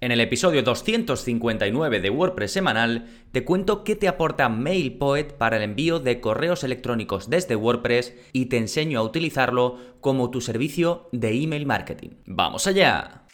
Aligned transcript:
En 0.00 0.12
el 0.12 0.20
episodio 0.20 0.62
259 0.62 2.00
de 2.00 2.10
WordPress 2.10 2.52
semanal 2.52 3.06
te 3.32 3.44
cuento 3.44 3.82
qué 3.82 3.96
te 3.96 4.06
aporta 4.06 4.48
MailPoet 4.48 5.32
para 5.32 5.56
el 5.56 5.64
envío 5.64 5.98
de 5.98 6.20
correos 6.20 6.62
electrónicos 6.62 7.28
desde 7.28 7.56
WordPress 7.56 8.14
y 8.32 8.46
te 8.46 8.58
enseño 8.58 9.00
a 9.00 9.02
utilizarlo 9.02 9.76
como 10.00 10.30
tu 10.30 10.40
servicio 10.40 11.08
de 11.10 11.42
email 11.42 11.66
marketing. 11.66 12.10
¡Vamos 12.26 12.68
allá! 12.68 13.24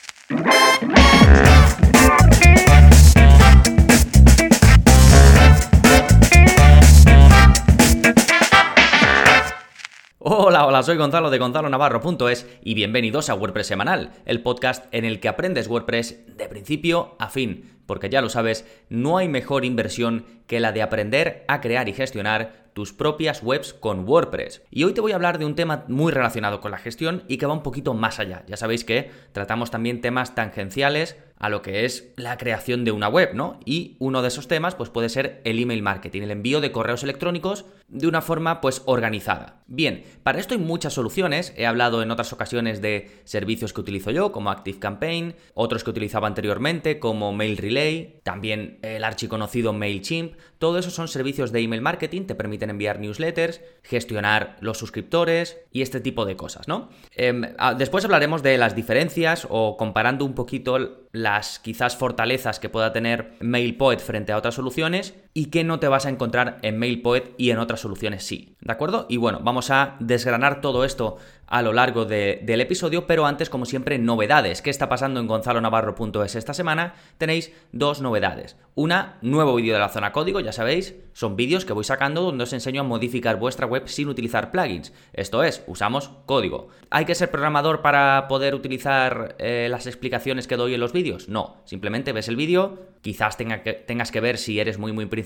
Hola, 10.27 10.67
hola, 10.67 10.83
soy 10.83 10.97
Gonzalo 10.97 11.29
de 11.29 11.37
gonzalonavarro.es 11.37 12.47
y 12.63 12.73
bienvenidos 12.73 13.29
a 13.29 13.35
WordPress 13.35 13.67
Semanal, 13.67 14.11
el 14.25 14.41
podcast 14.41 14.87
en 14.91 15.05
el 15.05 15.21
que 15.21 15.29
aprendes 15.29 15.69
WordPress 15.69 16.35
de 16.35 16.49
principio 16.49 17.15
a 17.19 17.29
fin, 17.29 17.77
porque 17.85 18.09
ya 18.09 18.23
lo 18.23 18.31
sabes, 18.31 18.67
no 18.89 19.19
hay 19.19 19.29
mejor 19.29 19.67
inversión 19.67 20.25
que 20.47 20.61
la 20.61 20.73
de 20.73 20.81
aprender 20.81 21.45
a 21.47 21.61
crear 21.61 21.91
y 21.91 21.93
gestionar 21.93 22.71
tus 22.73 22.95
propias 22.95 23.43
webs 23.43 23.75
con 23.75 24.09
WordPress. 24.09 24.63
Y 24.71 24.85
hoy 24.85 24.95
te 24.95 25.03
voy 25.03 25.13
a 25.13 25.17
hablar 25.17 25.39
de 25.39 25.45
un 25.45 25.57
tema 25.57 25.85
muy 25.89 26.11
relacionado 26.11 26.63
con 26.63 26.71
la 26.71 26.79
gestión 26.79 27.25
y 27.29 27.37
que 27.37 27.45
va 27.45 27.53
un 27.53 27.63
poquito 27.63 27.93
más 27.93 28.19
allá. 28.19 28.45
Ya 28.47 28.57
sabéis 28.57 28.83
que 28.83 29.11
tratamos 29.33 29.71
también 29.71 30.01
temas 30.01 30.35
tangenciales 30.35 31.19
a 31.39 31.49
lo 31.49 31.63
que 31.63 31.85
es 31.85 32.13
la 32.17 32.39
creación 32.39 32.85
de 32.85 32.93
una 32.93 33.09
web, 33.09 33.35
¿no? 33.35 33.61
Y 33.65 33.97
uno 33.99 34.23
de 34.23 34.29
esos 34.29 34.49
temas 34.49 34.75
pues 34.75 34.91
puede 34.91 35.09
ser 35.09 35.41
el 35.45 35.59
email 35.59 35.83
marketing, 35.83 36.23
el 36.23 36.31
envío 36.31 36.61
de 36.61 36.73
correos 36.73 37.03
electrónicos 37.03 37.65
de 37.89 38.07
una 38.07 38.23
forma 38.23 38.61
pues 38.61 38.83
organizada. 38.87 39.63
Bien, 39.67 40.05
para 40.23 40.39
esto 40.39 40.55
hay 40.55 40.61
muchas 40.61 40.93
soluciones, 40.95 41.53
he 41.57 41.67
hablado 41.67 42.03
en 42.03 42.11
otras 42.11 42.33
ocasiones 42.33 42.81
de 42.81 43.11
servicios 43.25 43.73
que 43.73 43.81
utilizo 43.81 44.11
yo 44.11 44.33
como 44.33 44.51
ActiveCampaign, 44.51 45.35
otros 45.55 45.85
que 45.85 45.91
utilizaba 45.91 46.27
anteriormente 46.27 46.99
como 46.99 47.33
Mail 47.33 47.57
Relay, 47.57 48.21
también 48.23 48.79
el 48.83 49.05
archiconocido 49.05 49.73
MailChimp, 49.73 50.35
todo 50.59 50.79
eso 50.79 50.91
son 50.91 51.09
servicios 51.09 51.53
de 51.53 51.61
email 51.61 51.83
marketing, 51.83 52.23
te 52.23 52.35
permiten 52.35 52.71
enviar 52.71 53.01
newsletters, 53.01 53.61
gestionar 53.83 54.57
los 54.61 54.79
suscriptores 54.79 55.59
y 55.71 55.83
este 55.83 56.01
tipo 56.01 56.25
de 56.25 56.37
cosas, 56.37 56.69
¿no? 56.69 56.89
Em, 57.13 57.55
ah, 57.59 57.75
después 57.75 58.05
hablaremos 58.05 58.43
de 58.43 58.57
las 58.59 58.75
diferencias 58.75 59.47
o 59.51 59.77
comparando 59.77 60.25
un 60.25 60.35
poquito 60.35 61.04
las 61.15 61.61
quizás 61.61 61.97
fortalezas 61.97 62.59
que 62.59 62.69
pueda 62.69 62.93
tener 62.93 63.35
MailPoet 63.41 64.01
frente 64.01 64.33
a 64.33 64.37
otras 64.37 64.57
soluciones 64.57 65.15
y 65.37 65.47
que 65.47 65.65
no 65.65 65.81
te 65.81 65.89
vas 65.89 66.07
a 66.07 66.11
encontrar 66.11 66.59
en 66.63 66.79
MailPoet 66.79 67.35
y 67.37 67.51
en 67.51 67.59
otras 67.59 67.81
soluciones 67.81 68.25
sí. 68.25 68.57
¿De 68.61 68.73
acuerdo? 68.73 69.07
Y 69.09 69.17
bueno, 69.17 69.41
vamos 69.43 69.71
a 69.71 69.97
desgranar 69.99 70.61
todo 70.61 70.85
esto 70.85 71.17
a 71.47 71.61
lo 71.61 71.73
largo 71.73 72.07
del 72.07 72.61
episodio, 72.61 73.07
pero 73.07 73.27
antes, 73.27 73.51
como 73.51 73.67
siempre, 73.67 73.99
novedades. 73.99 74.63
¿Qué 74.63 74.71
está 74.71 74.89
pasando 74.89 75.21
en 75.21 75.27
gonzalonavarro.es 75.27 76.37
esta 76.37 76.55
semana? 76.55 76.95
Tenéis 77.19 77.53
dos 77.73 78.01
novedades. 78.01 78.57
Una, 78.75 79.19
nuevo 79.23 79.55
vídeo 79.57 79.75
de 79.75 79.81
la 79.81 79.91
zona 79.91 80.13
código, 80.13 80.41
ya 80.41 80.53
sabéis, 80.53 80.95
son 81.13 81.37
vídeos 81.37 81.65
que 81.65 81.75
voy 81.75 81.85
sacando 81.85 82.23
donde 82.23 82.45
os 82.45 82.53
enseño 82.53 82.81
a 82.81 82.85
modificar 82.85 83.39
vuestra 83.39 83.67
web 83.67 83.87
sin 83.87 84.09
utilizar 84.09 84.51
plugins. 84.51 84.93
Esto 85.13 85.43
es, 85.43 85.63
usamos 85.67 86.11
código. 86.27 86.69
¿Hay 86.91 87.05
que 87.05 87.15
ser 87.15 87.31
programador 87.31 87.83
para 87.83 88.27
poder 88.27 88.55
utilizar 88.55 89.37
eh, 89.39 89.69
las 89.71 89.87
explicaciones 89.87 90.47
que 90.47 90.57
doy 90.57 90.75
en 90.75 90.81
los 90.81 90.93
vídeos? 90.93 91.29
No, 91.29 91.57
simplemente 91.67 92.13
ves 92.13 92.29
el 92.29 92.37
vídeo, 92.37 92.79
quizás 93.03 93.37
tengas 93.37 94.11
que 94.11 94.21
ver 94.21 94.39
si 94.39 94.59
eres 94.59 94.79
muy 94.79 94.93
muy 94.93 95.07
principiante 95.07 95.24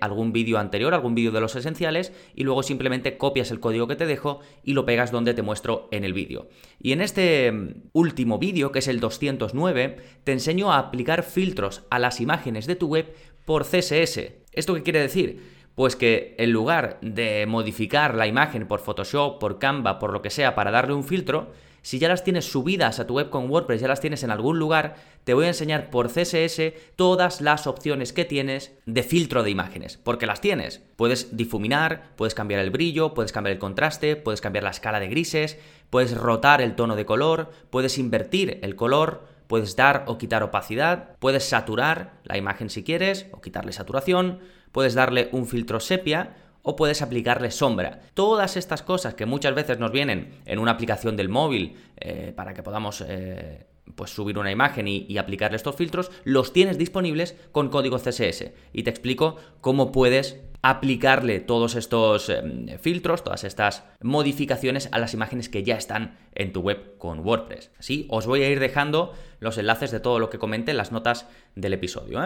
algún 0.00 0.32
vídeo 0.32 0.58
anterior, 0.58 0.94
algún 0.94 1.14
vídeo 1.14 1.32
de 1.32 1.40
los 1.40 1.56
esenciales, 1.56 2.12
y 2.34 2.44
luego 2.44 2.62
simplemente 2.62 3.16
copias 3.16 3.50
el 3.50 3.60
código 3.60 3.86
que 3.86 3.96
te 3.96 4.06
dejo 4.06 4.40
y 4.62 4.74
lo 4.74 4.84
pegas 4.84 5.10
donde 5.10 5.34
te 5.34 5.42
muestro 5.42 5.88
en 5.90 6.04
el 6.04 6.12
vídeo. 6.12 6.48
Y 6.80 6.92
en 6.92 7.00
este 7.00 7.50
mm, 7.50 7.88
último 7.92 8.38
vídeo, 8.38 8.72
que 8.72 8.80
es 8.80 8.88
el 8.88 9.00
209, 9.00 9.96
te 10.24 10.32
enseño 10.32 10.72
a 10.72 10.78
aplicar 10.78 11.22
filtros 11.22 11.84
a 11.90 11.98
las 11.98 12.20
imágenes 12.20 12.66
de 12.66 12.76
tu 12.76 12.88
web 12.88 13.14
por 13.44 13.64
CSS. 13.64 14.32
¿Esto 14.52 14.74
qué 14.74 14.82
quiere 14.82 15.00
decir? 15.00 15.58
Pues 15.74 15.96
que 15.96 16.34
en 16.38 16.52
lugar 16.52 16.98
de 17.02 17.46
modificar 17.46 18.14
la 18.14 18.26
imagen 18.26 18.66
por 18.66 18.80
Photoshop, 18.80 19.38
por 19.38 19.58
Canva, 19.58 19.98
por 19.98 20.12
lo 20.12 20.22
que 20.22 20.30
sea, 20.30 20.54
para 20.54 20.70
darle 20.70 20.94
un 20.94 21.04
filtro, 21.04 21.52
si 21.82 21.98
ya 21.98 22.08
las 22.08 22.24
tienes 22.24 22.44
subidas 22.44 23.00
a 23.00 23.06
tu 23.06 23.14
web 23.14 23.30
con 23.30 23.50
WordPress, 23.50 23.80
ya 23.80 23.88
las 23.88 24.00
tienes 24.00 24.22
en 24.22 24.30
algún 24.30 24.58
lugar, 24.58 24.96
te 25.24 25.34
voy 25.34 25.46
a 25.46 25.48
enseñar 25.48 25.90
por 25.90 26.08
CSS 26.08 26.72
todas 26.96 27.40
las 27.40 27.66
opciones 27.66 28.12
que 28.12 28.24
tienes 28.24 28.72
de 28.86 29.02
filtro 29.02 29.42
de 29.42 29.50
imágenes, 29.50 29.96
porque 29.96 30.26
las 30.26 30.40
tienes. 30.40 30.82
Puedes 30.96 31.36
difuminar, 31.36 32.10
puedes 32.16 32.34
cambiar 32.34 32.60
el 32.60 32.70
brillo, 32.70 33.14
puedes 33.14 33.32
cambiar 33.32 33.52
el 33.52 33.58
contraste, 33.58 34.16
puedes 34.16 34.40
cambiar 34.40 34.64
la 34.64 34.70
escala 34.70 35.00
de 35.00 35.08
grises, 35.08 35.58
puedes 35.90 36.16
rotar 36.16 36.60
el 36.60 36.74
tono 36.74 36.96
de 36.96 37.06
color, 37.06 37.50
puedes 37.70 37.98
invertir 37.98 38.58
el 38.62 38.76
color, 38.76 39.26
puedes 39.46 39.76
dar 39.76 40.04
o 40.06 40.18
quitar 40.18 40.42
opacidad, 40.42 41.16
puedes 41.18 41.44
saturar 41.44 42.20
la 42.24 42.36
imagen 42.36 42.70
si 42.70 42.84
quieres 42.84 43.26
o 43.32 43.40
quitarle 43.40 43.72
saturación, 43.72 44.40
puedes 44.72 44.94
darle 44.94 45.28
un 45.32 45.46
filtro 45.46 45.80
sepia 45.80 46.36
o 46.62 46.76
puedes 46.76 47.02
aplicarle 47.02 47.50
sombra. 47.50 48.00
Todas 48.14 48.56
estas 48.56 48.82
cosas 48.82 49.14
que 49.14 49.26
muchas 49.26 49.54
veces 49.54 49.78
nos 49.78 49.92
vienen 49.92 50.40
en 50.44 50.58
una 50.58 50.72
aplicación 50.72 51.16
del 51.16 51.28
móvil 51.28 51.76
eh, 51.96 52.32
para 52.36 52.54
que 52.54 52.62
podamos 52.62 53.04
eh, 53.06 53.66
pues 53.94 54.10
subir 54.10 54.38
una 54.38 54.50
imagen 54.50 54.86
y, 54.88 55.18
aplicarle 55.18 55.56
estos 55.56 55.76
filtros, 55.76 56.10
los 56.24 56.52
tienes 56.52 56.78
disponibles 56.78 57.36
con 57.52 57.68
código 57.68 57.98
CSS. 57.98 58.52
Y 58.72 58.82
te 58.82 58.90
explico 58.90 59.36
cómo 59.60 59.92
puedes 59.92 60.40
aplicarle 60.60 61.40
todos 61.40 61.76
estos 61.76 62.28
eh, 62.28 62.78
filtros, 62.80 63.22
todas 63.22 63.44
estas 63.44 63.84
modificaciones 64.02 64.88
a 64.92 64.98
las 64.98 65.14
imágenes 65.14 65.48
que 65.48 65.62
ya 65.62 65.76
están 65.76 66.18
en 66.34 66.52
tu 66.52 66.60
web 66.60 66.98
con 66.98 67.20
WordPress. 67.20 67.70
Así 67.78 68.06
os 68.10 68.26
voy 68.26 68.42
a 68.42 68.50
ir 68.50 68.60
dejando 68.60 69.14
los 69.40 69.56
enlaces 69.58 69.90
de 69.90 70.00
todo 70.00 70.18
lo 70.18 70.30
que 70.30 70.38
comente 70.38 70.72
en 70.72 70.76
las 70.76 70.92
notas 70.92 71.26
del 71.54 71.72
episodio. 71.72 72.20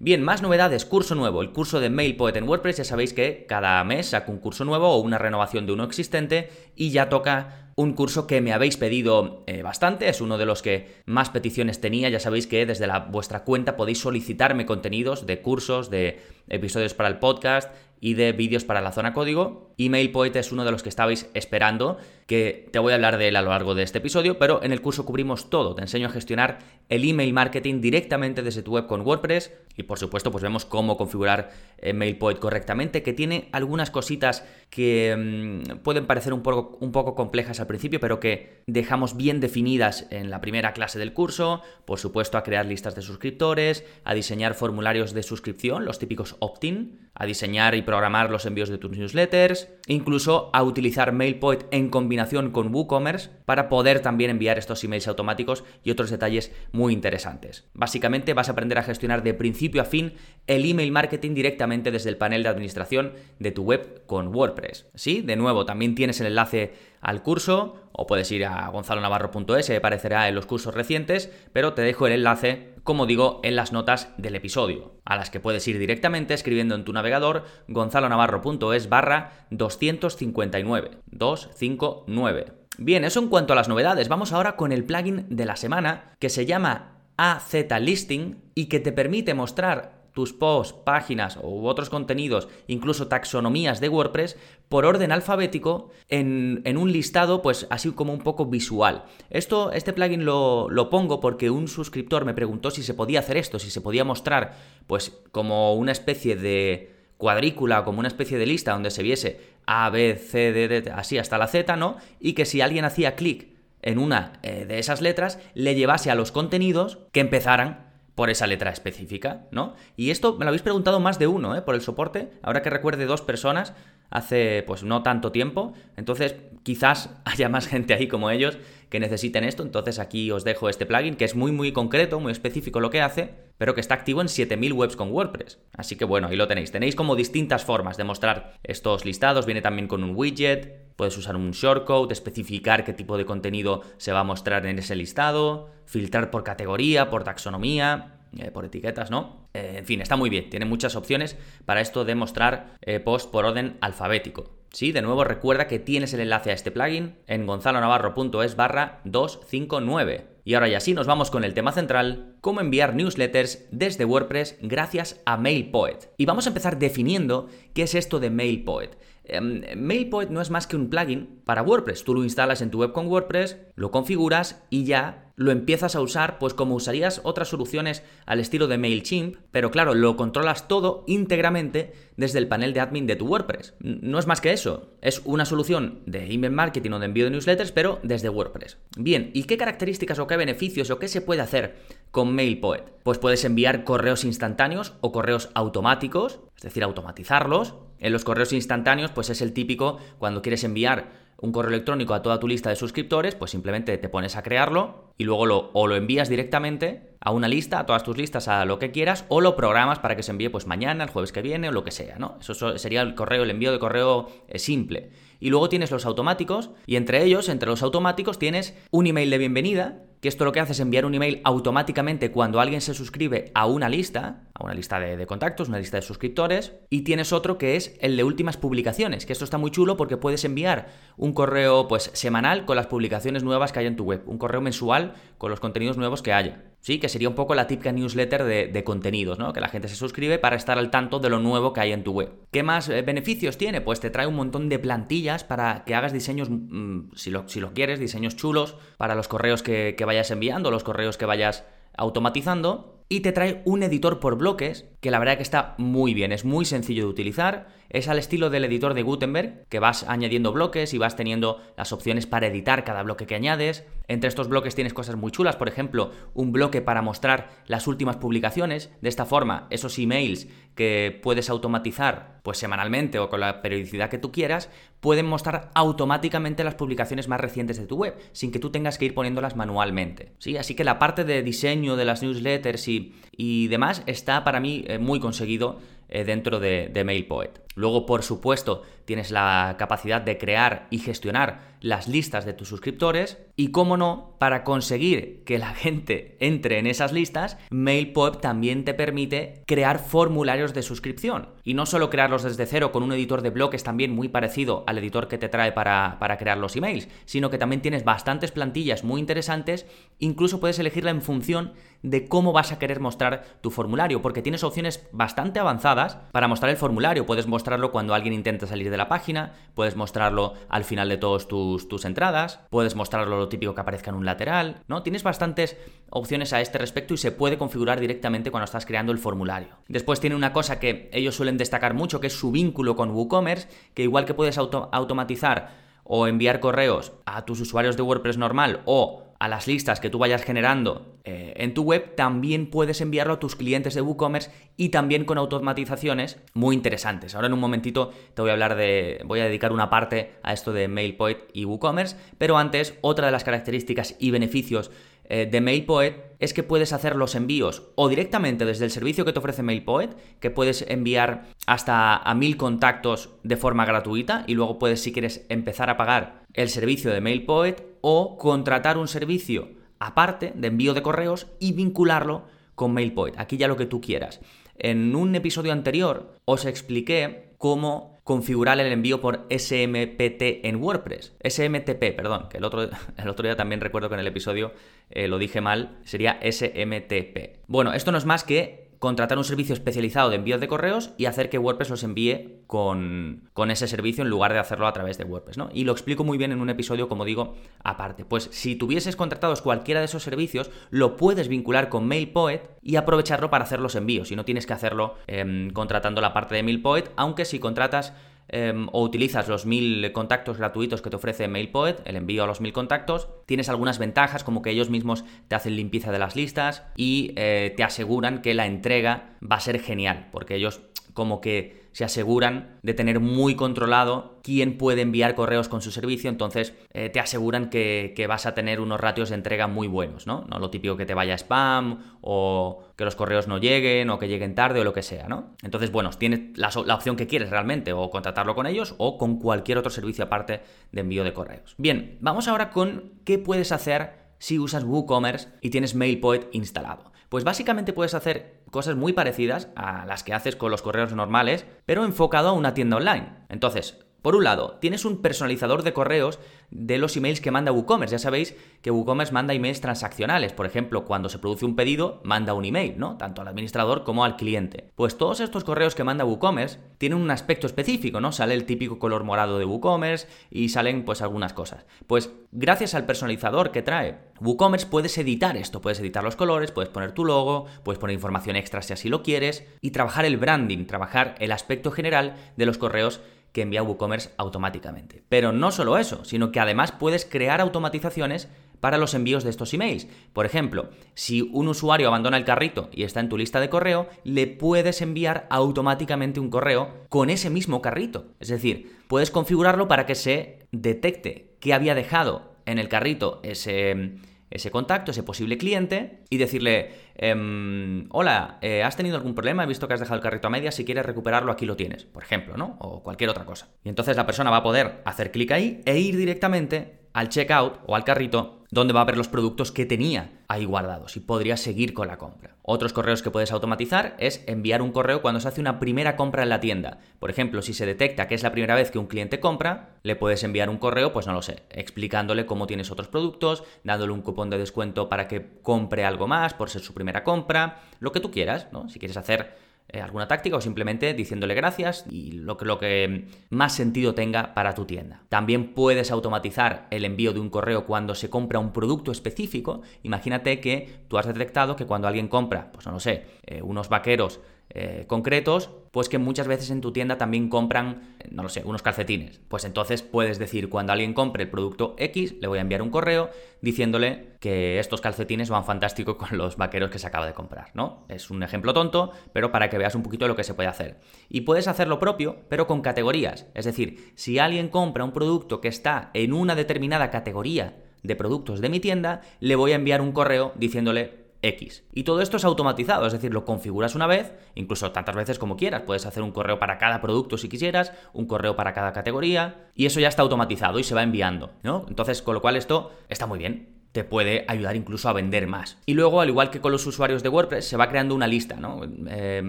Bien, 0.00 0.22
más 0.22 0.42
novedades, 0.42 0.84
curso 0.84 1.16
nuevo, 1.16 1.42
el 1.42 1.50
curso 1.50 1.80
de 1.80 1.90
MailPoet 1.90 2.36
en 2.36 2.48
WordPress, 2.48 2.76
ya 2.76 2.84
sabéis 2.84 3.12
que 3.12 3.46
cada 3.48 3.82
mes 3.82 4.10
saco 4.10 4.30
un 4.30 4.38
curso 4.38 4.64
nuevo 4.64 4.90
o 4.90 5.00
una 5.00 5.18
renovación 5.18 5.66
de 5.66 5.72
uno 5.72 5.82
existente 5.82 6.52
y 6.76 6.90
ya 6.90 7.08
toca 7.08 7.67
un 7.78 7.92
curso 7.92 8.26
que 8.26 8.40
me 8.40 8.52
habéis 8.52 8.76
pedido 8.76 9.44
eh, 9.46 9.62
bastante, 9.62 10.08
es 10.08 10.20
uno 10.20 10.36
de 10.36 10.46
los 10.46 10.62
que 10.62 11.00
más 11.06 11.30
peticiones 11.30 11.80
tenía, 11.80 12.08
ya 12.08 12.18
sabéis 12.18 12.48
que 12.48 12.66
desde 12.66 12.88
vuestra 13.08 13.44
cuenta 13.44 13.76
podéis 13.76 14.00
solicitarme 14.00 14.66
contenidos 14.66 15.26
de 15.26 15.40
cursos, 15.40 15.88
de 15.88 16.20
episodios 16.48 16.94
para 16.94 17.08
el 17.08 17.20
podcast 17.20 17.72
y 18.00 18.14
de 18.14 18.32
vídeos 18.32 18.64
para 18.64 18.80
la 18.80 18.92
zona 18.92 19.12
código. 19.12 19.74
Email 19.78 20.10
Poet 20.12 20.36
es 20.36 20.52
uno 20.52 20.64
de 20.64 20.70
los 20.70 20.82
que 20.82 20.88
estabais 20.88 21.30
esperando, 21.34 21.98
que 22.26 22.68
te 22.72 22.78
voy 22.78 22.92
a 22.92 22.96
hablar 22.96 23.18
de 23.18 23.28
él 23.28 23.36
a 23.36 23.42
lo 23.42 23.50
largo 23.50 23.74
de 23.74 23.82
este 23.82 23.98
episodio, 23.98 24.38
pero 24.38 24.62
en 24.62 24.72
el 24.72 24.80
curso 24.80 25.04
cubrimos 25.04 25.50
todo. 25.50 25.74
Te 25.74 25.82
enseño 25.82 26.08
a 26.08 26.10
gestionar 26.10 26.58
el 26.88 27.08
email 27.08 27.32
marketing 27.32 27.80
directamente 27.80 28.42
desde 28.42 28.62
tu 28.62 28.72
web 28.72 28.86
con 28.86 29.02
WordPress 29.02 29.52
y 29.76 29.84
por 29.84 29.98
supuesto 29.98 30.30
pues 30.30 30.42
vemos 30.42 30.64
cómo 30.64 30.96
configurar 30.96 31.50
eh, 31.78 31.92
MailPoet 31.92 32.38
correctamente, 32.38 33.02
que 33.02 33.12
tiene 33.12 33.48
algunas 33.52 33.90
cositas 33.90 34.44
que 34.70 35.16
mm, 35.16 35.78
pueden 35.78 36.06
parecer 36.06 36.32
un 36.32 36.42
poco, 36.42 36.78
un 36.80 36.92
poco 36.92 37.14
complejas 37.14 37.60
principio, 37.68 38.00
pero 38.00 38.18
que 38.18 38.62
dejamos 38.66 39.16
bien 39.16 39.38
definidas 39.38 40.08
en 40.10 40.30
la 40.30 40.40
primera 40.40 40.72
clase 40.72 40.98
del 40.98 41.12
curso. 41.12 41.62
Por 41.84 42.00
supuesto 42.00 42.36
a 42.36 42.42
crear 42.42 42.66
listas 42.66 42.96
de 42.96 43.02
suscriptores, 43.02 43.84
a 44.02 44.14
diseñar 44.14 44.54
formularios 44.54 45.14
de 45.14 45.22
suscripción, 45.22 45.84
los 45.84 46.00
típicos 46.00 46.34
opt-in, 46.40 47.08
a 47.14 47.26
diseñar 47.26 47.74
y 47.74 47.82
programar 47.82 48.30
los 48.30 48.46
envíos 48.46 48.68
de 48.68 48.78
tus 48.78 48.90
newsletters, 48.90 49.68
incluso 49.86 50.50
a 50.52 50.62
utilizar 50.62 51.12
MailPoint 51.12 51.64
en 51.70 51.88
combinación 51.90 52.50
con 52.50 52.74
WooCommerce 52.74 53.30
para 53.44 53.68
poder 53.68 54.00
también 54.00 54.30
enviar 54.30 54.58
estos 54.58 54.82
emails 54.84 55.08
automáticos 55.08 55.64
y 55.82 55.90
otros 55.90 56.10
detalles 56.10 56.52
muy 56.72 56.92
interesantes. 56.92 57.68
Básicamente 57.74 58.34
vas 58.34 58.48
a 58.48 58.52
aprender 58.52 58.78
a 58.78 58.82
gestionar 58.82 59.22
de 59.22 59.34
principio 59.34 59.82
a 59.82 59.84
fin 59.84 60.14
el 60.46 60.64
email 60.64 60.92
marketing 60.92 61.34
directamente 61.34 61.90
desde 61.90 62.10
el 62.10 62.16
panel 62.16 62.42
de 62.42 62.48
administración 62.48 63.14
de 63.38 63.50
tu 63.50 63.64
web 63.64 64.06
con 64.06 64.34
WordPress. 64.34 64.86
Sí, 64.94 65.20
de 65.20 65.36
nuevo, 65.36 65.66
también 65.66 65.94
tienes 65.94 66.20
el 66.20 66.28
enlace 66.28 66.72
al 67.00 67.22
curso 67.22 67.88
o 67.92 68.06
puedes 68.06 68.30
ir 68.32 68.46
a 68.46 68.68
gonzalonavarro.es, 68.68 69.70
aparecerá 69.70 70.28
en 70.28 70.34
los 70.34 70.46
cursos 70.46 70.74
recientes, 70.74 71.32
pero 71.52 71.74
te 71.74 71.82
dejo 71.82 72.06
el 72.06 72.12
enlace 72.12 72.74
como 72.88 73.04
digo, 73.04 73.40
en 73.42 73.54
las 73.54 73.70
notas 73.70 74.08
del 74.16 74.34
episodio, 74.34 74.94
a 75.04 75.14
las 75.14 75.28
que 75.28 75.40
puedes 75.40 75.68
ir 75.68 75.78
directamente 75.78 76.32
escribiendo 76.32 76.74
en 76.74 76.86
tu 76.86 76.94
navegador 76.94 77.44
gonzalonavarro.es 77.68 78.88
barra 78.88 79.46
259. 79.50 80.92
259. 81.04 82.52
Bien, 82.78 83.04
eso 83.04 83.20
en 83.20 83.28
cuanto 83.28 83.52
a 83.52 83.56
las 83.56 83.68
novedades. 83.68 84.08
Vamos 84.08 84.32
ahora 84.32 84.56
con 84.56 84.72
el 84.72 84.84
plugin 84.84 85.26
de 85.28 85.44
la 85.44 85.56
semana 85.56 86.14
que 86.18 86.30
se 86.30 86.46
llama 86.46 87.02
AZ 87.18 87.52
Listing 87.78 88.40
y 88.54 88.70
que 88.70 88.80
te 88.80 88.92
permite 88.92 89.34
mostrar 89.34 89.97
tus 90.18 90.32
posts, 90.32 90.74
páginas 90.84 91.38
u 91.40 91.68
otros 91.68 91.90
contenidos, 91.90 92.48
incluso 92.66 93.06
taxonomías 93.06 93.78
de 93.78 93.88
WordPress, 93.88 94.36
por 94.68 94.84
orden 94.84 95.12
alfabético 95.12 95.90
en, 96.08 96.76
un 96.76 96.90
listado, 96.90 97.40
pues 97.40 97.68
así 97.70 97.92
como 97.92 98.12
un 98.12 98.18
poco 98.18 98.46
visual. 98.46 99.04
Esto, 99.30 99.70
este 99.70 99.92
plugin 99.92 100.24
lo, 100.24 100.70
lo, 100.70 100.90
pongo 100.90 101.20
porque 101.20 101.50
un 101.50 101.68
suscriptor 101.68 102.24
me 102.24 102.34
preguntó 102.34 102.72
si 102.72 102.82
se 102.82 102.94
podía 102.94 103.20
hacer 103.20 103.36
esto, 103.36 103.60
si 103.60 103.70
se 103.70 103.80
podía 103.80 104.02
mostrar, 104.02 104.56
pues 104.88 105.16
como 105.30 105.74
una 105.74 105.92
especie 105.92 106.34
de 106.34 106.96
cuadrícula, 107.16 107.84
como 107.84 108.00
una 108.00 108.08
especie 108.08 108.38
de 108.38 108.46
lista 108.46 108.72
donde 108.72 108.90
se 108.90 109.04
viese 109.04 109.40
A, 109.66 109.88
B, 109.90 110.16
C, 110.16 110.52
D, 110.52 110.66
D, 110.66 110.90
así 110.90 111.16
hasta 111.16 111.38
la 111.38 111.46
Z, 111.46 111.76
¿no? 111.76 111.96
Y 112.18 112.32
que 112.32 112.44
si 112.44 112.60
alguien 112.60 112.84
hacía 112.84 113.14
clic 113.14 113.50
en 113.82 114.00
una 114.00 114.40
eh, 114.42 114.64
de 114.66 114.80
esas 114.80 115.00
letras, 115.00 115.38
le 115.54 115.76
llevase 115.76 116.10
a 116.10 116.16
los 116.16 116.32
contenidos 116.32 116.98
que 117.12 117.20
empezaran 117.20 117.86
por 118.18 118.30
esa 118.30 118.48
letra 118.48 118.72
específica, 118.72 119.46
¿no? 119.52 119.74
Y 119.96 120.10
esto 120.10 120.34
me 120.34 120.44
lo 120.44 120.48
habéis 120.48 120.62
preguntado 120.62 120.98
más 120.98 121.20
de 121.20 121.28
uno, 121.28 121.54
¿eh? 121.54 121.62
Por 121.62 121.76
el 121.76 121.82
soporte. 121.82 122.32
Ahora 122.42 122.62
que 122.62 122.68
recuerde 122.68 123.06
dos 123.06 123.22
personas, 123.22 123.74
hace 124.10 124.64
pues 124.66 124.82
no 124.82 125.04
tanto 125.04 125.30
tiempo. 125.30 125.72
Entonces, 125.96 126.34
quizás 126.64 127.10
haya 127.24 127.48
más 127.48 127.68
gente 127.68 127.94
ahí 127.94 128.08
como 128.08 128.28
ellos 128.30 128.58
que 128.88 128.98
necesiten 128.98 129.44
esto. 129.44 129.62
Entonces 129.62 130.00
aquí 130.00 130.32
os 130.32 130.42
dejo 130.42 130.68
este 130.68 130.84
plugin 130.84 131.14
que 131.14 131.26
es 131.26 131.36
muy 131.36 131.52
muy 131.52 131.70
concreto, 131.70 132.18
muy 132.18 132.32
específico 132.32 132.80
lo 132.80 132.90
que 132.90 133.02
hace, 133.02 133.34
pero 133.56 133.76
que 133.76 133.80
está 133.80 133.94
activo 133.94 134.20
en 134.20 134.28
7000 134.28 134.72
webs 134.72 134.96
con 134.96 135.12
WordPress. 135.12 135.60
Así 135.76 135.94
que 135.94 136.04
bueno, 136.04 136.26
ahí 136.26 136.34
lo 136.34 136.48
tenéis. 136.48 136.72
Tenéis 136.72 136.96
como 136.96 137.14
distintas 137.14 137.64
formas 137.64 137.96
de 137.96 138.02
mostrar 138.02 138.58
estos 138.64 139.04
listados. 139.04 139.46
Viene 139.46 139.62
también 139.62 139.86
con 139.86 140.02
un 140.02 140.16
widget, 140.16 140.87
puedes 140.98 141.16
usar 141.16 141.36
un 141.36 141.52
shortcode, 141.52 142.12
especificar 142.12 142.84
qué 142.84 142.92
tipo 142.92 143.16
de 143.16 143.24
contenido 143.24 143.82
se 143.98 144.10
va 144.10 144.20
a 144.20 144.24
mostrar 144.24 144.66
en 144.66 144.80
ese 144.80 144.96
listado, 144.96 145.70
filtrar 145.86 146.32
por 146.32 146.42
categoría, 146.42 147.08
por 147.08 147.22
taxonomía, 147.22 148.16
eh, 148.36 148.50
por 148.50 148.64
etiquetas, 148.64 149.08
¿no? 149.08 149.46
Eh, 149.54 149.76
en 149.78 149.86
fin, 149.86 150.00
está 150.00 150.16
muy 150.16 150.28
bien, 150.28 150.50
tiene 150.50 150.66
muchas 150.66 150.96
opciones 150.96 151.38
para 151.64 151.80
esto 151.80 152.04
de 152.04 152.16
mostrar 152.16 152.74
eh, 152.80 152.98
post 152.98 153.30
por 153.30 153.44
orden 153.44 153.78
alfabético. 153.80 154.50
Sí, 154.72 154.90
de 154.90 155.00
nuevo 155.00 155.22
recuerda 155.22 155.68
que 155.68 155.78
tienes 155.78 156.12
el 156.14 156.20
enlace 156.20 156.50
a 156.50 156.54
este 156.54 156.72
plugin 156.72 157.14
en 157.28 157.46
gonzalonavarro.es 157.46 158.56
barra 158.56 159.00
259. 159.04 160.26
Y 160.44 160.54
ahora 160.54 160.68
ya 160.68 160.80
sí, 160.80 160.94
nos 160.94 161.06
vamos 161.06 161.30
con 161.30 161.44
el 161.44 161.54
tema 161.54 161.72
central, 161.72 162.34
cómo 162.40 162.60
enviar 162.60 162.94
newsletters 162.94 163.66
desde 163.70 164.04
WordPress 164.04 164.58
gracias 164.60 165.20
a 165.26 165.36
MailPoet. 165.36 166.10
Y 166.16 166.26
vamos 166.26 166.46
a 166.46 166.50
empezar 166.50 166.78
definiendo 166.78 167.48
qué 167.72 167.82
es 167.82 167.94
esto 167.94 168.18
de 168.18 168.30
MailPoet. 168.30 168.96
Em, 169.28 169.62
MailPoet 169.76 170.30
no 170.30 170.40
es 170.40 170.50
más 170.50 170.66
que 170.66 170.76
un 170.76 170.88
plugin 170.88 171.40
para 171.44 171.62
WordPress. 171.62 172.04
Tú 172.04 172.14
lo 172.14 172.24
instalas 172.24 172.62
en 172.62 172.70
tu 172.70 172.80
web 172.80 172.92
con 172.92 173.06
WordPress, 173.06 173.58
lo 173.76 173.90
configuras 173.90 174.64
y 174.70 174.84
ya 174.84 175.27
lo 175.38 175.52
empiezas 175.52 175.94
a 175.94 176.00
usar 176.00 176.38
pues 176.38 176.52
como 176.52 176.74
usarías 176.74 177.20
otras 177.22 177.48
soluciones 177.48 178.02
al 178.26 178.40
estilo 178.40 178.66
de 178.66 178.76
MailChimp, 178.76 179.36
pero 179.52 179.70
claro, 179.70 179.94
lo 179.94 180.16
controlas 180.16 180.66
todo 180.66 181.04
íntegramente 181.06 181.92
desde 182.16 182.40
el 182.40 182.48
panel 182.48 182.74
de 182.74 182.80
admin 182.80 183.06
de 183.06 183.14
tu 183.14 183.26
WordPress. 183.26 183.74
No 183.78 184.18
es 184.18 184.26
más 184.26 184.40
que 184.40 184.52
eso, 184.52 184.90
es 185.00 185.22
una 185.24 185.44
solución 185.44 186.00
de 186.06 186.34
email 186.34 186.52
marketing 186.52 186.90
o 186.90 186.98
de 186.98 187.06
envío 187.06 187.24
de 187.24 187.30
newsletters, 187.30 187.70
pero 187.70 188.00
desde 188.02 188.28
WordPress. 188.28 188.78
Bien, 188.96 189.30
¿y 189.32 189.44
qué 189.44 189.56
características 189.56 190.18
o 190.18 190.26
qué 190.26 190.36
beneficios 190.36 190.90
o 190.90 190.98
qué 190.98 191.06
se 191.06 191.20
puede 191.20 191.40
hacer 191.40 191.76
con 192.10 192.34
MailPoet? 192.34 192.82
Pues 193.04 193.18
puedes 193.18 193.44
enviar 193.44 193.84
correos 193.84 194.24
instantáneos 194.24 194.94
o 195.02 195.12
correos 195.12 195.50
automáticos, 195.54 196.40
es 196.56 196.62
decir, 196.64 196.82
automatizarlos. 196.82 197.76
En 198.00 198.12
los 198.12 198.24
correos 198.24 198.52
instantáneos, 198.52 199.12
pues 199.12 199.30
es 199.30 199.40
el 199.40 199.52
típico 199.52 199.98
cuando 200.18 200.42
quieres 200.42 200.64
enviar 200.64 201.27
un 201.40 201.52
correo 201.52 201.70
electrónico 201.70 202.14
a 202.14 202.22
toda 202.22 202.40
tu 202.40 202.48
lista 202.48 202.70
de 202.70 202.76
suscriptores, 202.76 203.34
pues 203.34 203.52
simplemente 203.52 203.96
te 203.96 204.08
pones 204.08 204.36
a 204.36 204.42
crearlo 204.42 205.12
y 205.18 205.24
luego 205.24 205.46
lo, 205.46 205.70
o 205.72 205.86
lo 205.86 205.94
envías 205.94 206.28
directamente 206.28 207.16
a 207.20 207.30
una 207.30 207.48
lista, 207.48 207.80
a 207.80 207.86
todas 207.86 208.02
tus 208.02 208.16
listas, 208.16 208.48
a 208.48 208.64
lo 208.64 208.78
que 208.78 208.90
quieras, 208.90 209.24
o 209.28 209.40
lo 209.40 209.56
programas 209.56 209.98
para 209.98 210.16
que 210.16 210.22
se 210.22 210.32
envíe 210.32 210.48
pues 210.48 210.66
mañana, 210.66 211.04
el 211.04 211.10
jueves 211.10 211.32
que 211.32 211.42
viene 211.42 211.68
o 211.68 211.72
lo 211.72 211.84
que 211.84 211.90
sea, 211.90 212.18
¿no? 212.18 212.38
Eso 212.40 212.78
sería 212.78 213.02
el 213.02 213.14
correo, 213.14 213.44
el 213.44 213.50
envío 213.50 213.72
de 213.72 213.78
correo 213.78 214.28
eh, 214.48 214.58
simple. 214.58 215.10
Y 215.40 215.50
luego 215.50 215.68
tienes 215.68 215.90
los 215.90 216.06
automáticos, 216.06 216.70
y 216.86 216.96
entre 216.96 217.22
ellos, 217.22 217.48
entre 217.48 217.68
los 217.68 217.82
automáticos, 217.82 218.38
tienes 218.38 218.76
un 218.90 219.06
email 219.06 219.30
de 219.30 219.38
bienvenida, 219.38 220.02
que 220.20 220.28
esto 220.28 220.44
lo 220.44 220.52
que 220.52 220.60
hace 220.60 220.72
es 220.72 220.80
enviar 220.80 221.04
un 221.04 221.14
email 221.14 221.40
automáticamente 221.44 222.30
cuando 222.30 222.60
alguien 222.60 222.80
se 222.80 222.94
suscribe 222.94 223.50
a 223.54 223.66
una 223.66 223.88
lista, 223.88 224.42
a 224.54 224.64
una 224.64 224.74
lista 224.74 224.98
de, 224.98 225.26
contactos, 225.26 225.68
una 225.68 225.78
lista 225.78 225.96
de 225.96 226.02
suscriptores, 226.02 226.74
y 226.90 227.02
tienes 227.02 227.32
otro 227.32 227.58
que 227.58 227.76
es 227.76 227.96
el 228.00 228.16
de 228.16 228.24
últimas 228.24 228.56
publicaciones, 228.56 229.26
que 229.26 229.32
esto 229.32 229.44
está 229.44 229.58
muy 229.58 229.70
chulo 229.70 229.96
porque 229.96 230.16
puedes 230.16 230.44
enviar 230.44 230.88
un 231.16 231.32
correo 231.32 231.88
pues 231.88 232.10
semanal 232.14 232.64
con 232.64 232.76
las 232.76 232.86
publicaciones 232.86 233.44
nuevas 233.44 233.72
que 233.72 233.80
hay 233.80 233.86
en 233.86 233.96
tu 233.96 234.04
web, 234.04 234.22
un 234.26 234.38
correo 234.38 234.60
mensual 234.60 235.14
con 235.38 235.50
los 235.50 235.60
contenidos 235.60 235.96
nuevos 235.96 236.22
que 236.22 236.32
haya. 236.32 236.64
Sí, 236.88 236.98
que 236.98 237.10
sería 237.10 237.28
un 237.28 237.34
poco 237.34 237.54
la 237.54 237.66
típica 237.66 237.92
newsletter 237.92 238.44
de, 238.44 238.82
contenidos, 238.82 239.38
¿no? 239.38 239.52
Que 239.52 239.60
la 239.60 239.68
gente 239.68 239.88
se 239.88 239.94
suscribe 239.94 240.38
para 240.38 240.56
estar 240.56 240.78
al 240.78 240.90
tanto 240.90 241.18
de 241.18 241.28
lo 241.28 241.38
nuevo 241.38 241.74
que 241.74 241.80
hay 241.82 241.92
en 241.92 242.02
tu 242.02 242.12
web. 242.12 242.30
¿Qué 242.50 242.62
más 242.62 242.88
eh, 242.88 243.02
beneficios 243.02 243.58
tiene? 243.58 243.82
Pues 243.82 244.00
te 244.00 244.08
trae 244.08 244.26
un 244.26 244.36
montón 244.36 244.70
de 244.70 244.78
plantillas 244.78 245.44
para 245.44 245.84
que 245.84 245.94
hagas 245.94 246.14
diseños, 246.14 246.48
mm, 246.48 247.10
si, 247.14 247.28
lo, 247.28 247.44
quieres, 247.74 248.00
diseños 248.00 248.36
chulos 248.36 248.74
para 248.96 249.14
los 249.14 249.28
correos 249.28 249.62
que, 249.62 249.96
que 249.98 250.06
vayas 250.06 250.30
enviando, 250.30 250.70
los 250.70 250.82
correos 250.82 251.18
que 251.18 251.26
vayas 251.26 251.66
automatizando. 251.94 253.04
Y 253.10 253.20
te 253.20 253.32
trae 253.32 253.60
un 253.66 253.82
editor 253.82 254.18
por 254.18 254.38
bloques, 254.38 254.86
que 255.02 255.10
la 255.10 255.18
verdad 255.18 255.36
que 255.36 255.42
está 255.42 255.74
muy 255.76 256.14
bien, 256.14 256.32
es 256.32 256.46
muy 256.46 256.64
sencillo 256.64 257.02
de 257.02 257.10
utilizar 257.10 257.68
es 257.90 258.08
al 258.08 258.18
estilo 258.18 258.50
del 258.50 258.64
editor 258.64 258.94
de 258.94 259.02
Gutenberg, 259.02 259.66
que 259.68 259.78
vas 259.78 260.04
añadiendo 260.04 260.52
bloques 260.52 260.92
y 260.92 260.98
vas 260.98 261.16
teniendo 261.16 261.60
las 261.76 261.92
opciones 261.92 262.26
para 262.26 262.46
editar 262.46 262.84
cada 262.84 263.02
bloque 263.02 263.26
que 263.26 263.34
añades. 263.34 263.86
Entre 264.08 264.28
estos 264.28 264.48
bloques 264.48 264.74
tienes 264.74 264.94
cosas 264.94 265.16
muy 265.16 265.30
chulas, 265.30 265.56
por 265.56 265.68
ejemplo, 265.68 266.10
un 266.34 266.50
bloque 266.50 266.80
para 266.80 267.02
mostrar 267.02 267.50
las 267.66 267.86
últimas 267.86 268.16
publicaciones. 268.16 268.90
De 269.02 269.10
esta 269.10 269.26
forma, 269.26 269.66
esos 269.70 269.98
emails 269.98 270.48
que 270.74 271.20
puedes 271.22 271.50
automatizar 271.50 272.40
pues 272.42 272.56
semanalmente 272.56 273.18
o 273.18 273.28
con 273.28 273.40
la 273.40 273.60
periodicidad 273.60 274.08
que 274.08 274.16
tú 274.16 274.32
quieras, 274.32 274.70
pueden 275.00 275.26
mostrar 275.26 275.70
automáticamente 275.74 276.64
las 276.64 276.76
publicaciones 276.76 277.28
más 277.28 277.40
recientes 277.40 277.76
de 277.76 277.86
tu 277.86 277.96
web, 277.96 278.16
sin 278.32 278.50
que 278.50 278.58
tú 278.58 278.70
tengas 278.70 278.96
que 278.96 279.04
ir 279.04 279.14
poniéndolas 279.14 279.54
manualmente. 279.54 280.32
¿sí? 280.38 280.56
Así 280.56 280.74
que 280.74 280.84
la 280.84 280.98
parte 280.98 281.24
de 281.24 281.42
diseño 281.42 281.96
de 281.96 282.06
las 282.06 282.22
newsletters 282.22 282.88
y, 282.88 283.14
y 283.36 283.68
demás 283.68 284.02
está 284.06 284.44
para 284.44 284.60
mí 284.60 284.84
eh, 284.86 284.98
muy 284.98 285.20
conseguido 285.20 285.78
dentro 286.08 286.60
de, 286.60 286.88
de 286.92 287.04
MailPoet. 287.04 287.68
Luego, 287.78 288.06
por 288.06 288.24
supuesto, 288.24 288.82
tienes 289.04 289.30
la 289.30 289.76
capacidad 289.78 290.20
de 290.20 290.36
crear 290.36 290.88
y 290.90 290.98
gestionar 290.98 291.78
las 291.80 292.08
listas 292.08 292.44
de 292.44 292.52
tus 292.52 292.68
suscriptores 292.68 293.38
y, 293.54 293.70
cómo 293.70 293.96
no, 293.96 294.34
para 294.38 294.64
conseguir 294.64 295.44
que 295.44 295.58
la 295.58 295.74
gente 295.74 296.36
entre 296.40 296.78
en 296.78 296.86
esas 296.88 297.12
listas, 297.12 297.56
MailPoet 297.70 298.40
también 298.40 298.84
te 298.84 298.94
permite 298.94 299.62
crear 299.66 300.00
formularios 300.00 300.74
de 300.74 300.82
suscripción. 300.82 301.50
Y 301.62 301.74
no 301.74 301.86
solo 301.86 302.10
crearlos 302.10 302.42
desde 302.42 302.66
cero 302.66 302.90
con 302.90 303.02
un 303.02 303.12
editor 303.12 303.42
de 303.42 303.50
bloques 303.50 303.84
también 303.84 304.10
muy 304.10 304.28
parecido 304.28 304.84
al 304.86 304.98
editor 304.98 305.28
que 305.28 305.38
te 305.38 305.48
trae 305.48 305.70
para, 305.70 306.16
para 306.18 306.36
crear 306.36 306.58
los 306.58 306.74
emails, 306.74 307.08
sino 307.26 307.48
que 307.48 307.58
también 307.58 307.80
tienes 307.80 308.04
bastantes 308.04 308.50
plantillas 308.50 309.04
muy 309.04 309.20
interesantes, 309.20 309.86
incluso 310.18 310.60
puedes 310.60 310.80
elegirla 310.80 311.12
en 311.12 311.22
función 311.22 311.74
de 312.02 312.28
cómo 312.28 312.52
vas 312.52 312.72
a 312.72 312.78
querer 312.78 313.00
mostrar 313.00 313.44
tu 313.60 313.70
formulario, 313.70 314.20
porque 314.20 314.42
tienes 314.42 314.64
opciones 314.64 315.08
bastante 315.12 315.60
avanzadas 315.60 315.97
para 316.32 316.48
mostrar 316.48 316.70
el 316.70 316.76
formulario. 316.76 317.26
Puedes 317.26 317.46
mostrarlo 317.46 317.90
cuando 317.92 318.14
alguien 318.14 318.32
intenta 318.32 318.66
salir 318.66 318.90
de 318.90 318.96
la 318.96 319.08
página, 319.08 319.52
puedes 319.74 319.96
mostrarlo 319.96 320.54
al 320.68 320.84
final 320.84 321.08
de 321.08 321.18
todos 321.18 321.48
tus, 321.48 321.88
tus 321.88 322.04
entradas, 322.04 322.60
puedes 322.70 322.94
mostrarlo 322.94 323.38
lo 323.38 323.48
típico 323.48 323.74
que 323.74 323.80
aparezca 323.80 324.10
en 324.10 324.16
un 324.16 324.24
lateral, 324.24 324.82
¿no? 324.86 325.02
Tienes 325.02 325.22
bastantes 325.22 325.76
opciones 326.10 326.52
a 326.52 326.60
este 326.60 326.78
respecto 326.78 327.14
y 327.14 327.16
se 327.16 327.32
puede 327.32 327.58
configurar 327.58 328.00
directamente 328.00 328.50
cuando 328.50 328.64
estás 328.64 328.86
creando 328.86 329.12
el 329.12 329.18
formulario. 329.18 329.68
Después 329.88 330.20
tiene 330.20 330.36
una 330.36 330.52
cosa 330.52 330.78
que 330.78 331.10
ellos 331.12 331.34
suelen 331.34 331.58
destacar 331.58 331.94
mucho, 331.94 332.20
que 332.20 332.28
es 332.28 332.38
su 332.38 332.50
vínculo 332.50 332.96
con 332.96 333.10
WooCommerce, 333.10 333.68
que 333.94 334.02
igual 334.02 334.24
que 334.24 334.34
puedes 334.34 334.58
automatizar 334.58 335.88
o 336.04 336.26
enviar 336.26 336.60
correos 336.60 337.12
a 337.26 337.44
tus 337.44 337.60
usuarios 337.60 337.96
de 337.96 338.02
WordPress 338.02 338.38
normal 338.38 338.80
o 338.86 339.27
a 339.38 339.48
las 339.48 339.66
listas 339.66 340.00
que 340.00 340.10
tú 340.10 340.18
vayas 340.18 340.42
generando 340.42 341.14
eh, 341.24 341.54
en 341.56 341.72
tu 341.72 341.82
web, 341.82 342.16
también 342.16 342.70
puedes 342.70 343.00
enviarlo 343.00 343.34
a 343.34 343.38
tus 343.38 343.54
clientes 343.54 343.94
de 343.94 344.00
WooCommerce 344.00 344.50
y 344.76 344.88
también 344.88 345.24
con 345.24 345.38
automatizaciones 345.38 346.38
muy 346.54 346.74
interesantes. 346.74 347.34
Ahora 347.34 347.46
en 347.46 347.52
un 347.52 347.60
momentito 347.60 348.12
te 348.34 348.42
voy 348.42 348.50
a 348.50 348.54
hablar 348.54 348.74
de, 348.74 349.22
voy 349.24 349.40
a 349.40 349.44
dedicar 349.44 349.72
una 349.72 349.90
parte 349.90 350.32
a 350.42 350.52
esto 350.52 350.72
de 350.72 350.88
MailPoet 350.88 351.50
y 351.52 351.64
WooCommerce, 351.64 352.16
pero 352.36 352.58
antes 352.58 352.98
otra 353.00 353.26
de 353.26 353.32
las 353.32 353.44
características 353.44 354.16
y 354.18 354.32
beneficios 354.32 354.90
de 355.28 355.60
MailPoet 355.60 356.28
es 356.38 356.54
que 356.54 356.62
puedes 356.62 356.92
hacer 356.92 357.16
los 357.16 357.34
envíos 357.34 357.90
o 357.96 358.08
directamente 358.08 358.64
desde 358.64 358.84
el 358.84 358.90
servicio 358.90 359.24
que 359.24 359.32
te 359.32 359.38
ofrece 359.38 359.62
MailPoet, 359.62 360.10
que 360.40 360.50
puedes 360.50 360.82
enviar 360.88 361.48
hasta 361.66 362.16
a 362.16 362.34
mil 362.34 362.56
contactos 362.56 363.30
de 363.42 363.56
forma 363.56 363.84
gratuita 363.84 364.44
y 364.46 364.54
luego 364.54 364.78
puedes 364.78 365.02
si 365.02 365.12
quieres 365.12 365.44
empezar 365.48 365.90
a 365.90 365.96
pagar 365.96 366.44
el 366.54 366.68
servicio 366.68 367.12
de 367.12 367.20
MailPoet 367.20 367.76
o 368.00 368.38
contratar 368.38 368.96
un 368.96 369.08
servicio 369.08 369.68
aparte 369.98 370.52
de 370.54 370.68
envío 370.68 370.94
de 370.94 371.02
correos 371.02 371.48
y 371.58 371.72
vincularlo 371.72 372.44
con 372.74 372.94
MailPoet. 372.94 373.34
Aquí 373.38 373.56
ya 373.56 373.68
lo 373.68 373.76
que 373.76 373.86
tú 373.86 374.00
quieras. 374.00 374.40
En 374.76 375.16
un 375.16 375.34
episodio 375.34 375.72
anterior 375.72 376.36
os 376.44 376.64
expliqué 376.64 377.47
cómo 377.58 378.18
configurar 378.24 378.78
el 378.80 378.92
envío 378.92 379.20
por 379.20 379.46
SMPT 379.50 380.64
en 380.64 380.76
WordPress. 380.76 381.34
SMTP, 381.42 382.14
perdón, 382.14 382.48
que 382.48 382.58
el 382.58 382.64
otro, 382.64 382.82
el 383.16 383.28
otro 383.28 383.44
día 383.44 383.56
también 383.56 383.80
recuerdo 383.80 384.08
que 384.08 384.14
en 384.14 384.20
el 384.20 384.26
episodio 384.26 384.72
eh, 385.10 385.28
lo 385.28 385.38
dije 385.38 385.60
mal, 385.60 385.98
sería 386.04 386.38
SMTP. 386.42 387.64
Bueno, 387.66 387.92
esto 387.92 388.12
no 388.12 388.18
es 388.18 388.24
más 388.24 388.44
que 388.44 388.87
contratar 388.98 389.38
un 389.38 389.44
servicio 389.44 389.74
especializado 389.74 390.30
de 390.30 390.36
envíos 390.36 390.60
de 390.60 390.68
correos 390.68 391.10
y 391.16 391.26
hacer 391.26 391.50
que 391.50 391.58
WordPress 391.58 391.90
los 391.90 392.02
envíe 392.02 392.62
con, 392.66 393.48
con, 393.52 393.70
ese 393.70 393.86
servicio 393.86 394.24
en 394.24 394.30
lugar 394.30 394.52
de 394.52 394.58
hacerlo 394.58 394.86
a 394.86 394.92
través 394.92 395.18
de 395.18 395.24
WordPress, 395.24 395.56
¿no? 395.56 395.68
Y 395.72 395.84
lo 395.84 395.92
explico 395.92 396.24
muy 396.24 396.36
bien 396.36 396.52
en 396.52 396.60
un 396.60 396.70
episodio, 396.70 397.08
como 397.08 397.24
digo, 397.24 397.54
aparte. 397.84 398.24
Pues 398.24 398.48
si 398.52 398.76
tuvieses 398.76 399.16
contratados 399.16 399.62
cualquiera 399.62 400.00
de 400.00 400.06
esos 400.06 400.22
servicios, 400.22 400.70
lo 400.90 401.16
puedes 401.16 401.48
vincular 401.48 401.88
con 401.88 402.08
MailPoet 402.08 402.62
y 402.82 402.96
aprovecharlo 402.96 403.50
para 403.50 403.64
hacer 403.64 403.80
los 403.80 403.94
envíos 403.94 404.32
y 404.32 404.36
no 404.36 404.44
tienes 404.44 404.66
que 404.66 404.72
hacerlo 404.72 405.14
em, 405.26 405.70
contratando 405.70 406.20
la 406.20 406.32
parte 406.32 406.56
de 406.56 406.62
MailPoet, 406.62 407.10
aunque 407.16 407.44
si 407.44 407.58
contratas 407.58 408.12
em, 408.48 408.88
o 408.92 409.02
utilizas 409.02 409.48
los 409.48 409.66
mil 409.66 410.12
contactos 410.12 410.58
gratuitos 410.58 411.02
que 411.02 411.10
te 411.10 411.16
ofrece 411.16 411.48
MailPoet, 411.48 411.96
el 412.04 412.16
envío 412.16 412.44
a 412.44 412.46
los 412.46 412.60
mil 412.60 412.72
contactos, 412.72 413.28
tienes 413.46 413.68
algunas 413.68 413.98
ventajas 413.98 414.44
como 414.44 414.62
que 414.62 414.70
ellos 414.70 414.90
mismos 414.90 415.24
te 415.48 415.54
hacen 415.54 415.76
limpieza 415.76 416.12
de 416.12 416.18
las 416.18 416.36
listas 416.36 416.84
y 416.96 417.32
eh, 417.36 417.72
te 417.76 417.84
aseguran 417.84 418.42
que 418.42 418.54
la 418.54 418.66
entrega 418.66 419.36
va 419.40 419.56
a 419.56 419.60
ser 419.60 419.80
genial, 419.80 420.28
porque 420.32 420.56
ellos 420.56 420.80
como 421.18 421.40
que 421.40 421.88
se 421.90 422.04
aseguran 422.04 422.78
de 422.84 422.94
tener 422.94 423.18
muy 423.18 423.56
controlado 423.56 424.38
quién 424.44 424.78
puede 424.78 425.00
enviar 425.00 425.34
correos 425.34 425.68
con 425.68 425.82
su 425.82 425.90
servicio, 425.90 426.30
entonces 426.30 426.72
eh, 426.92 427.08
te 427.08 427.18
aseguran 427.18 427.70
que, 427.70 428.24
vas 428.28 428.46
a 428.46 428.54
tener 428.54 428.78
unos 428.78 429.00
ratios 429.00 429.30
de 429.30 429.34
entrega 429.34 429.66
muy 429.66 429.88
buenos, 429.88 430.28
¿no? 430.28 430.44
No 430.48 430.60
lo 430.60 430.70
típico 430.70 430.96
que 430.96 431.06
te 431.06 431.14
vaya 431.14 431.34
spam 431.36 432.04
o 432.20 432.84
que 432.94 433.04
los 433.04 433.16
correos 433.16 433.48
no 433.48 433.58
lleguen 433.58 434.10
o 434.10 434.18
que 434.20 434.28
lleguen 434.28 434.54
tarde 434.54 434.78
o 434.78 434.84
lo 434.84 434.92
que 434.92 435.02
sea, 435.02 435.26
¿no? 435.26 435.56
Entonces, 435.64 435.90
bueno, 435.90 436.10
tienes 436.10 436.56
la, 436.56 436.70
la 436.86 436.94
opción 436.94 437.16
que 437.16 437.26
quieres 437.26 437.50
realmente, 437.50 437.92
o 437.92 438.10
contratarlo 438.10 438.54
con 438.54 438.68
ellos 438.68 438.94
o 438.98 439.18
con 439.18 439.40
cualquier 439.40 439.78
otro 439.78 439.90
servicio 439.90 440.22
aparte 440.22 440.60
de 440.92 441.00
envío 441.00 441.24
de 441.24 441.32
correos. 441.32 441.74
Bien, 441.78 442.16
vamos 442.20 442.46
ahora 442.46 442.70
con 442.70 443.14
qué 443.24 443.38
puedes 443.38 443.72
hacer 443.72 444.28
si 444.38 444.60
usas 444.60 444.84
WooCommerce 444.84 445.48
y 445.62 445.70
tienes 445.70 445.96
MailPoet 445.96 446.46
instalado. 446.52 447.10
Pues 447.28 447.44
básicamente 447.44 447.92
puedes 447.92 448.14
hacer 448.14 448.57
cosas 448.70 448.96
muy 448.96 449.12
parecidas 449.12 449.68
a 449.76 450.06
las 450.06 450.22
que 450.22 450.34
haces 450.34 450.56
con 450.56 450.70
los 450.70 450.82
correos 450.82 451.12
normales, 451.12 451.66
pero 451.86 452.04
enfocado 452.04 452.48
a 452.48 452.52
una 452.52 452.74
tienda 452.74 452.96
online. 452.96 453.30
Entonces, 453.48 454.07
por 454.22 454.34
un 454.34 454.44
lado, 454.44 454.78
tienes 454.80 455.04
un 455.04 455.22
personalizador 455.22 455.82
de 455.82 455.92
correos 455.92 456.40
de 456.70 456.98
los 456.98 457.16
emails 457.16 457.40
que 457.40 457.50
manda 457.50 457.72
WooCommerce. 457.72 458.12
Ya 458.12 458.18
sabéis 458.18 458.56
que 458.82 458.90
WooCommerce 458.90 459.32
manda 459.32 459.54
emails 459.54 459.80
transaccionales. 459.80 460.52
Por 460.52 460.66
ejemplo, 460.66 461.04
cuando 461.04 461.28
se 461.28 461.38
produce 461.38 461.64
un 461.64 461.76
pedido, 461.76 462.20
manda 462.24 462.52
un 462.52 462.64
email, 462.64 462.98
¿no? 462.98 463.16
Tanto 463.16 463.42
al 463.42 463.48
administrador 463.48 464.04
como 464.04 464.24
al 464.24 464.36
cliente. 464.36 464.90
Pues 464.96 465.16
todos 465.16 465.40
estos 465.40 465.64
correos 465.64 465.94
que 465.94 466.04
manda 466.04 466.24
WooCommerce 466.24 466.78
tienen 466.98 467.18
un 467.18 467.30
aspecto 467.30 467.66
específico, 467.66 468.20
¿no? 468.20 468.32
Sale 468.32 468.54
el 468.54 468.66
típico 468.66 468.98
color 468.98 469.24
morado 469.24 469.58
de 469.58 469.64
WooCommerce 469.64 470.26
y 470.50 470.68
salen 470.70 471.04
pues 471.04 471.22
algunas 471.22 471.52
cosas. 471.52 471.86
Pues 472.06 472.30
gracias 472.50 472.94
al 472.94 473.06
personalizador 473.06 473.70
que 473.70 473.82
trae 473.82 474.18
WooCommerce 474.40 474.86
puedes 474.86 475.16
editar 475.18 475.56
esto, 475.56 475.80
puedes 475.80 476.00
editar 476.00 476.24
los 476.24 476.36
colores, 476.36 476.70
puedes 476.70 476.90
poner 476.90 477.12
tu 477.12 477.24
logo, 477.24 477.66
puedes 477.82 477.98
poner 477.98 478.14
información 478.14 478.56
extra 478.56 478.82
si 478.82 478.92
así 478.92 479.08
lo 479.08 479.22
quieres 479.22 479.64
y 479.80 479.90
trabajar 479.90 480.24
el 480.24 480.36
branding, 480.36 480.86
trabajar 480.86 481.34
el 481.38 481.52
aspecto 481.52 481.90
general 481.90 482.34
de 482.56 482.66
los 482.66 482.78
correos 482.78 483.20
que 483.52 483.62
envía 483.62 483.82
WooCommerce 483.82 484.30
automáticamente. 484.36 485.22
Pero 485.28 485.52
no 485.52 485.70
solo 485.70 485.98
eso, 485.98 486.24
sino 486.24 486.52
que 486.52 486.60
además 486.60 486.92
puedes 486.92 487.24
crear 487.24 487.60
automatizaciones 487.60 488.48
para 488.80 488.98
los 488.98 489.14
envíos 489.14 489.44
de 489.44 489.50
estos 489.50 489.74
emails. 489.74 490.06
Por 490.32 490.46
ejemplo, 490.46 490.90
si 491.14 491.42
un 491.42 491.68
usuario 491.68 492.08
abandona 492.08 492.36
el 492.36 492.44
carrito 492.44 492.90
y 492.92 493.02
está 493.02 493.20
en 493.20 493.28
tu 493.28 493.36
lista 493.36 493.60
de 493.60 493.70
correo, 493.70 494.08
le 494.24 494.46
puedes 494.46 495.02
enviar 495.02 495.46
automáticamente 495.50 496.40
un 496.40 496.50
correo 496.50 496.92
con 497.08 497.30
ese 497.30 497.50
mismo 497.50 497.82
carrito. 497.82 498.26
Es 498.40 498.48
decir, 498.48 498.96
puedes 499.08 499.30
configurarlo 499.30 499.88
para 499.88 500.06
que 500.06 500.14
se 500.14 500.60
detecte 500.70 501.56
que 501.60 501.74
había 501.74 501.94
dejado 501.94 502.54
en 502.66 502.78
el 502.78 502.88
carrito 502.88 503.40
ese 503.42 504.18
ese 504.50 504.70
contacto, 504.70 505.10
ese 505.10 505.22
posible 505.22 505.58
cliente, 505.58 506.24
y 506.30 506.38
decirle, 506.38 506.90
em, 507.14 508.06
hola, 508.10 508.58
eh, 508.62 508.82
¿has 508.82 508.96
tenido 508.96 509.16
algún 509.16 509.34
problema? 509.34 509.64
He 509.64 509.66
visto 509.66 509.88
que 509.88 509.94
has 509.94 510.00
dejado 510.00 510.16
el 510.16 510.22
carrito 510.22 510.48
a 510.48 510.50
media, 510.50 510.72
si 510.72 510.84
quieres 510.84 511.04
recuperarlo 511.04 511.52
aquí 511.52 511.66
lo 511.66 511.76
tienes, 511.76 512.04
por 512.04 512.22
ejemplo, 512.22 512.56
¿no? 512.56 512.76
O 512.80 513.02
cualquier 513.02 513.30
otra 513.30 513.44
cosa. 513.44 513.68
Y 513.84 513.88
entonces 513.88 514.16
la 514.16 514.26
persona 514.26 514.50
va 514.50 514.58
a 514.58 514.62
poder 514.62 515.02
hacer 515.04 515.30
clic 515.30 515.52
ahí 515.52 515.82
e 515.84 515.98
ir 515.98 516.16
directamente 516.16 516.97
al 517.12 517.28
checkout 517.28 517.80
o 517.86 517.94
al 517.96 518.04
carrito 518.04 518.58
donde 518.70 518.92
va 518.92 519.00
a 519.00 519.04
ver 519.04 519.16
los 519.16 519.28
productos 519.28 519.72
que 519.72 519.86
tenía 519.86 520.30
ahí 520.46 520.64
guardados 520.64 521.16
y 521.16 521.20
podría 521.20 521.56
seguir 521.56 521.94
con 521.94 522.08
la 522.08 522.18
compra. 522.18 522.56
Otros 522.62 522.92
correos 522.92 523.22
que 523.22 523.30
puedes 523.30 523.50
automatizar 523.50 524.14
es 524.18 524.44
enviar 524.46 524.82
un 524.82 524.92
correo 524.92 525.22
cuando 525.22 525.40
se 525.40 525.48
hace 525.48 525.60
una 525.60 525.78
primera 525.80 526.16
compra 526.16 526.42
en 526.42 526.50
la 526.50 526.60
tienda. 526.60 526.98
Por 527.18 527.30
ejemplo, 527.30 527.62
si 527.62 527.72
se 527.72 527.86
detecta 527.86 528.28
que 528.28 528.34
es 528.34 528.42
la 528.42 528.52
primera 528.52 528.74
vez 528.74 528.90
que 528.90 528.98
un 528.98 529.06
cliente 529.06 529.40
compra, 529.40 529.96
le 530.02 530.16
puedes 530.16 530.42
enviar 530.44 530.68
un 530.68 530.76
correo, 530.76 531.12
pues 531.12 531.26
no 531.26 531.32
lo 531.32 531.40
sé, 531.40 531.62
explicándole 531.70 532.44
cómo 532.44 532.66
tienes 532.66 532.90
otros 532.90 533.08
productos, 533.08 533.64
dándole 533.84 534.12
un 534.12 534.22
cupón 534.22 534.50
de 534.50 534.58
descuento 534.58 535.08
para 535.08 535.28
que 535.28 535.60
compre 535.62 536.04
algo 536.04 536.26
más 536.26 536.52
por 536.52 536.68
ser 536.68 536.82
su 536.82 536.92
primera 536.92 537.24
compra, 537.24 537.80
lo 538.00 538.12
que 538.12 538.20
tú 538.20 538.30
quieras, 538.30 538.68
¿no? 538.70 538.88
Si 538.90 538.98
quieres 538.98 539.16
hacer 539.16 539.67
eh, 539.90 540.02
alguna 540.02 540.28
táctica 540.28 540.56
o 540.56 540.60
simplemente 540.60 541.14
diciéndole 541.14 541.54
gracias 541.54 542.04
y 542.10 542.32
lo 542.32 542.58
que, 542.58 542.64
lo 542.66 542.78
que 542.78 543.26
más 543.48 543.74
sentido 543.74 544.14
tenga 544.14 544.52
para 544.54 544.74
tu 544.74 544.84
tienda. 544.84 545.22
También 545.30 545.72
puedes 545.72 546.10
automatizar 546.10 546.86
el 546.90 547.06
envío 547.06 547.32
de 547.32 547.40
un 547.40 547.48
correo 547.48 547.86
cuando 547.86 548.14
se 548.14 548.28
compra 548.28 548.58
un 548.58 548.72
producto 548.72 549.12
específico. 549.12 549.80
Imagínate 550.02 550.60
que 550.60 551.00
tú 551.08 551.16
has 551.16 551.26
detectado 551.26 551.74
que 551.74 551.86
cuando 551.86 552.06
alguien 552.06 552.28
compra, 552.28 552.70
pues 552.70 552.84
no 552.84 552.92
lo 552.92 553.00
sé, 553.00 553.24
eh, 553.46 553.62
unos 553.62 553.88
vaqueros 553.88 554.40
eh, 554.70 555.04
concretos, 555.06 555.70
pues 555.90 556.08
que 556.08 556.18
muchas 556.18 556.46
veces 556.46 556.70
en 556.70 556.82
tu 556.82 556.92
tienda 556.92 557.16
también 557.16 557.48
compran, 557.48 558.16
no 558.30 558.42
lo 558.42 558.48
sé, 558.48 558.62
unos 558.64 558.82
calcetines. 558.82 559.40
Pues 559.48 559.64
entonces 559.64 560.02
puedes 560.02 560.38
decir, 560.38 560.68
cuando 560.68 560.92
alguien 560.92 561.14
compre 561.14 561.44
el 561.44 561.50
producto 561.50 561.94
X, 561.98 562.34
le 562.40 562.48
voy 562.48 562.58
a 562.58 562.62
enviar 562.62 562.82
un 562.82 562.90
correo 562.90 563.30
diciéndole 563.62 564.36
que 564.40 564.78
estos 564.78 565.00
calcetines 565.00 565.48
van 565.48 565.64
fantástico 565.64 566.18
con 566.18 566.36
los 566.36 566.56
vaqueros 566.56 566.90
que 566.90 566.98
se 566.98 567.06
acaba 567.06 567.26
de 567.26 567.32
comprar, 567.32 567.70
¿no? 567.74 568.04
Es 568.08 568.30
un 568.30 568.42
ejemplo 568.42 568.74
tonto, 568.74 569.12
pero 569.32 569.50
para 569.50 569.70
que 569.70 569.78
veas 569.78 569.94
un 569.94 570.02
poquito 570.02 570.28
lo 570.28 570.36
que 570.36 570.44
se 570.44 570.54
puede 570.54 570.68
hacer. 570.68 571.00
Y 571.28 571.40
puedes 571.40 571.66
hacer 571.66 571.88
lo 571.88 571.98
propio, 571.98 572.36
pero 572.48 572.66
con 572.66 572.82
categorías. 572.82 573.46
Es 573.54 573.64
decir, 573.64 574.12
si 574.16 574.38
alguien 574.38 574.68
compra 574.68 575.04
un 575.04 575.12
producto 575.12 575.60
que 575.60 575.68
está 575.68 576.10
en 576.12 576.32
una 576.34 576.54
determinada 576.54 577.10
categoría 577.10 577.82
de 578.02 578.16
productos 578.16 578.60
de 578.60 578.68
mi 578.68 578.80
tienda, 578.80 579.22
le 579.40 579.56
voy 579.56 579.72
a 579.72 579.76
enviar 579.76 580.00
un 580.00 580.12
correo 580.12 580.52
diciéndole 580.56 581.27
X. 581.42 581.84
Y 581.92 582.02
todo 582.02 582.20
esto 582.20 582.36
es 582.36 582.44
automatizado, 582.44 583.06
es 583.06 583.12
decir, 583.12 583.32
lo 583.32 583.44
configuras 583.44 583.94
una 583.94 584.06
vez, 584.06 584.32
incluso 584.54 584.90
tantas 584.92 585.14
veces 585.14 585.38
como 585.38 585.56
quieras. 585.56 585.82
Puedes 585.82 586.06
hacer 586.06 586.22
un 586.22 586.32
correo 586.32 586.58
para 586.58 586.78
cada 586.78 587.00
producto 587.00 587.38
si 587.38 587.48
quisieras, 587.48 587.92
un 588.12 588.26
correo 588.26 588.56
para 588.56 588.72
cada 588.72 588.92
categoría, 588.92 589.68
y 589.74 589.86
eso 589.86 590.00
ya 590.00 590.08
está 590.08 590.22
automatizado 590.22 590.78
y 590.78 590.84
se 590.84 590.94
va 590.94 591.02
enviando, 591.02 591.50
¿no? 591.62 591.86
Entonces, 591.88 592.22
con 592.22 592.34
lo 592.34 592.40
cual 592.40 592.56
esto 592.56 592.92
está 593.08 593.26
muy 593.26 593.38
bien. 593.38 593.76
Te 593.92 594.04
puede 594.04 594.44
ayudar 594.48 594.76
incluso 594.76 595.08
a 595.08 595.14
vender 595.14 595.46
más. 595.46 595.78
Y 595.86 595.94
luego, 595.94 596.20
al 596.20 596.28
igual 596.28 596.50
que 596.50 596.60
con 596.60 596.72
los 596.72 596.86
usuarios 596.86 597.22
de 597.22 597.30
WordPress, 597.30 597.64
se 597.66 597.76
va 597.76 597.88
creando 597.88 598.14
una 598.14 598.26
lista, 598.26 598.56
¿no? 598.56 598.82
Eh, 599.08 599.42